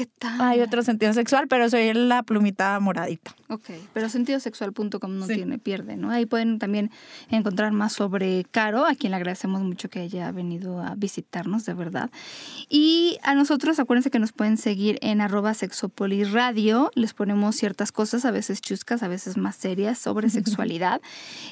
[0.00, 0.40] ¿Qué tal?
[0.40, 3.36] hay otro sentido sexual, pero soy la plumita moradita.
[3.50, 5.34] Ok, pero sentidosexual.com no Sí.
[5.34, 6.08] tiene pierde, ¿no?
[6.10, 6.90] Ahí pueden también
[7.28, 11.74] encontrar más sobre Caro, a quien le agradecemos mucho que haya venido a visitarnos, de
[11.74, 12.08] verdad.
[12.70, 16.90] Y a nosotros, acuérdense que nos pueden seguir en arroba sexopoliradio.
[16.94, 21.02] Les ponemos ciertas cosas, a veces chuscas, a veces más serias, sobre sexualidad.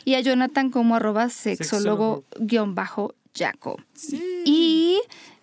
[0.06, 3.76] Y a Jonathan como arroba sexólogo-yaco.
[3.92, 4.22] Sí.
[4.46, 4.98] Y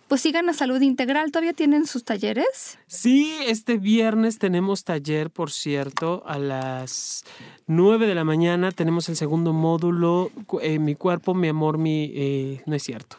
[0.08, 1.32] pues sigan a Salud Integral.
[1.32, 2.78] ¿Todavía tienen sus talleres?
[2.88, 7.24] Sí, este viernes tenemos taller, por cierto, a las
[7.68, 10.32] 9 de la mañana tenemos el segundo módulo,
[10.62, 12.12] eh, mi cuerpo, mi amor, mi...
[12.14, 13.18] eh, no es cierto.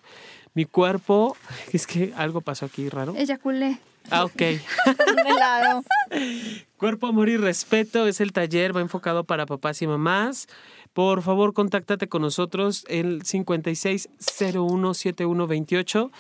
[0.55, 1.37] Mi cuerpo,
[1.73, 3.15] es que algo pasó aquí raro.
[3.17, 3.79] Eyaculé.
[4.11, 4.41] Ah, ok.
[5.27, 5.83] Helado.
[6.77, 10.47] Cuerpo, amor y respeto es el taller, va enfocado para papás y mamás.
[10.93, 16.11] Por favor, contáctate con nosotros el 56017128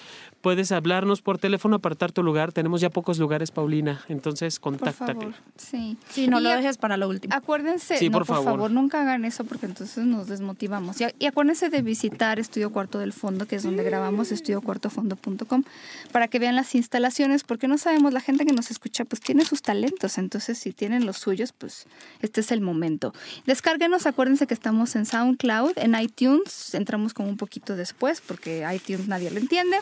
[0.46, 2.52] puedes hablarnos por teléfono, apartar tu lugar.
[2.52, 4.04] Tenemos ya pocos lugares, Paulina.
[4.08, 5.14] Entonces, Por contáctate.
[5.14, 5.96] favor, sí.
[6.08, 7.34] Sí, no Y lo dejes para lo último.
[7.34, 8.52] Acuérdense, Sí, no, por por, favor.
[8.52, 8.70] favor.
[8.70, 11.00] nunca hagan eso porque entonces nos desmotivamos.
[11.00, 15.64] Y, a- y acuérdense de visitar Estudio Cuarto del Fondo, que es donde grabamos, estudiocuartofondo.com,
[16.12, 19.44] para que vean las instalaciones, porque no sabemos, la gente que nos escucha pues tiene
[19.44, 21.86] sus talentos, entonces si tienen los suyos, pues
[22.22, 23.12] este es el momento.
[23.46, 29.08] Descárguenos, acuérdense que estamos en SoundCloud, en iTunes, entramos como un poquito después, porque iTunes
[29.08, 29.78] nadie lo entiende.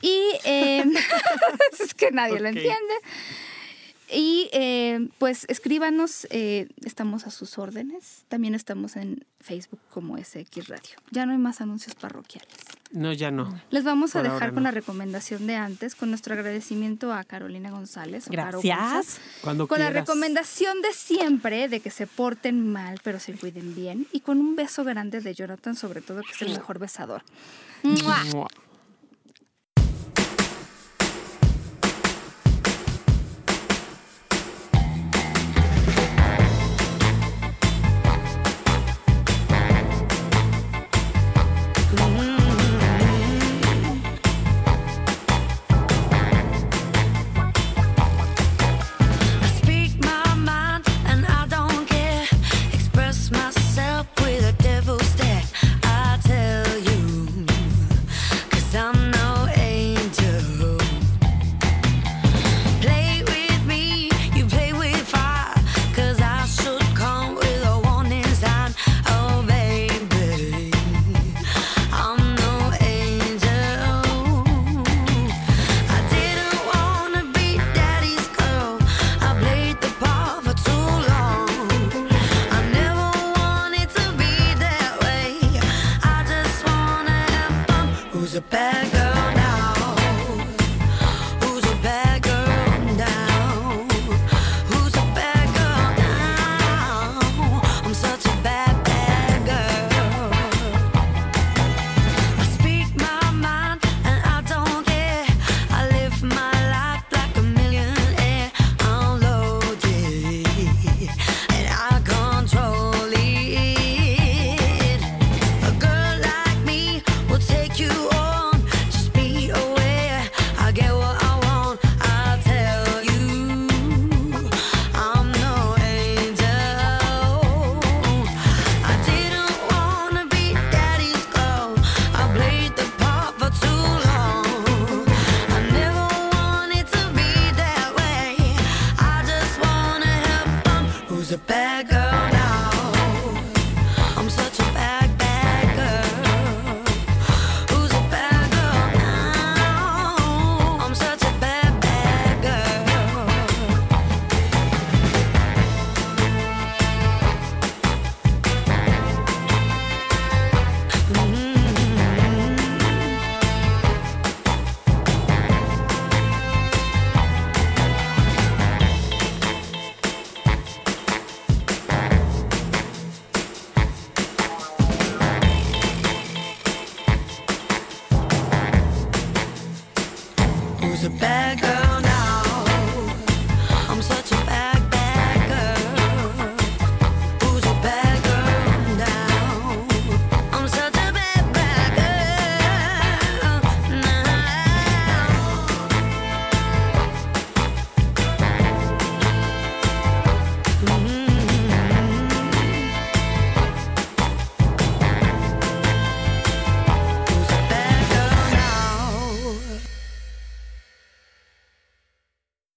[0.00, 0.84] Y eh,
[1.80, 2.94] es que nadie lo entiende.
[4.08, 8.24] Y eh, pues escríbanos, eh, estamos a sus órdenes.
[8.28, 10.96] También estamos en Facebook como SX Radio.
[11.10, 12.54] Ya no hay más anuncios parroquiales.
[12.92, 13.60] No, ya no.
[13.70, 14.68] Les vamos a dejar con no.
[14.68, 18.28] la recomendación de antes, con nuestro agradecimiento a Carolina González.
[18.28, 18.78] Gracias.
[18.78, 23.74] González, Cuando Con la recomendación de siempre de que se porten mal, pero se cuiden
[23.74, 24.06] bien.
[24.12, 27.22] Y con un beso grande de Jonathan, sobre todo, que es el mejor besador.
[27.82, 28.24] ¡Mua!
[28.32, 28.48] Mua.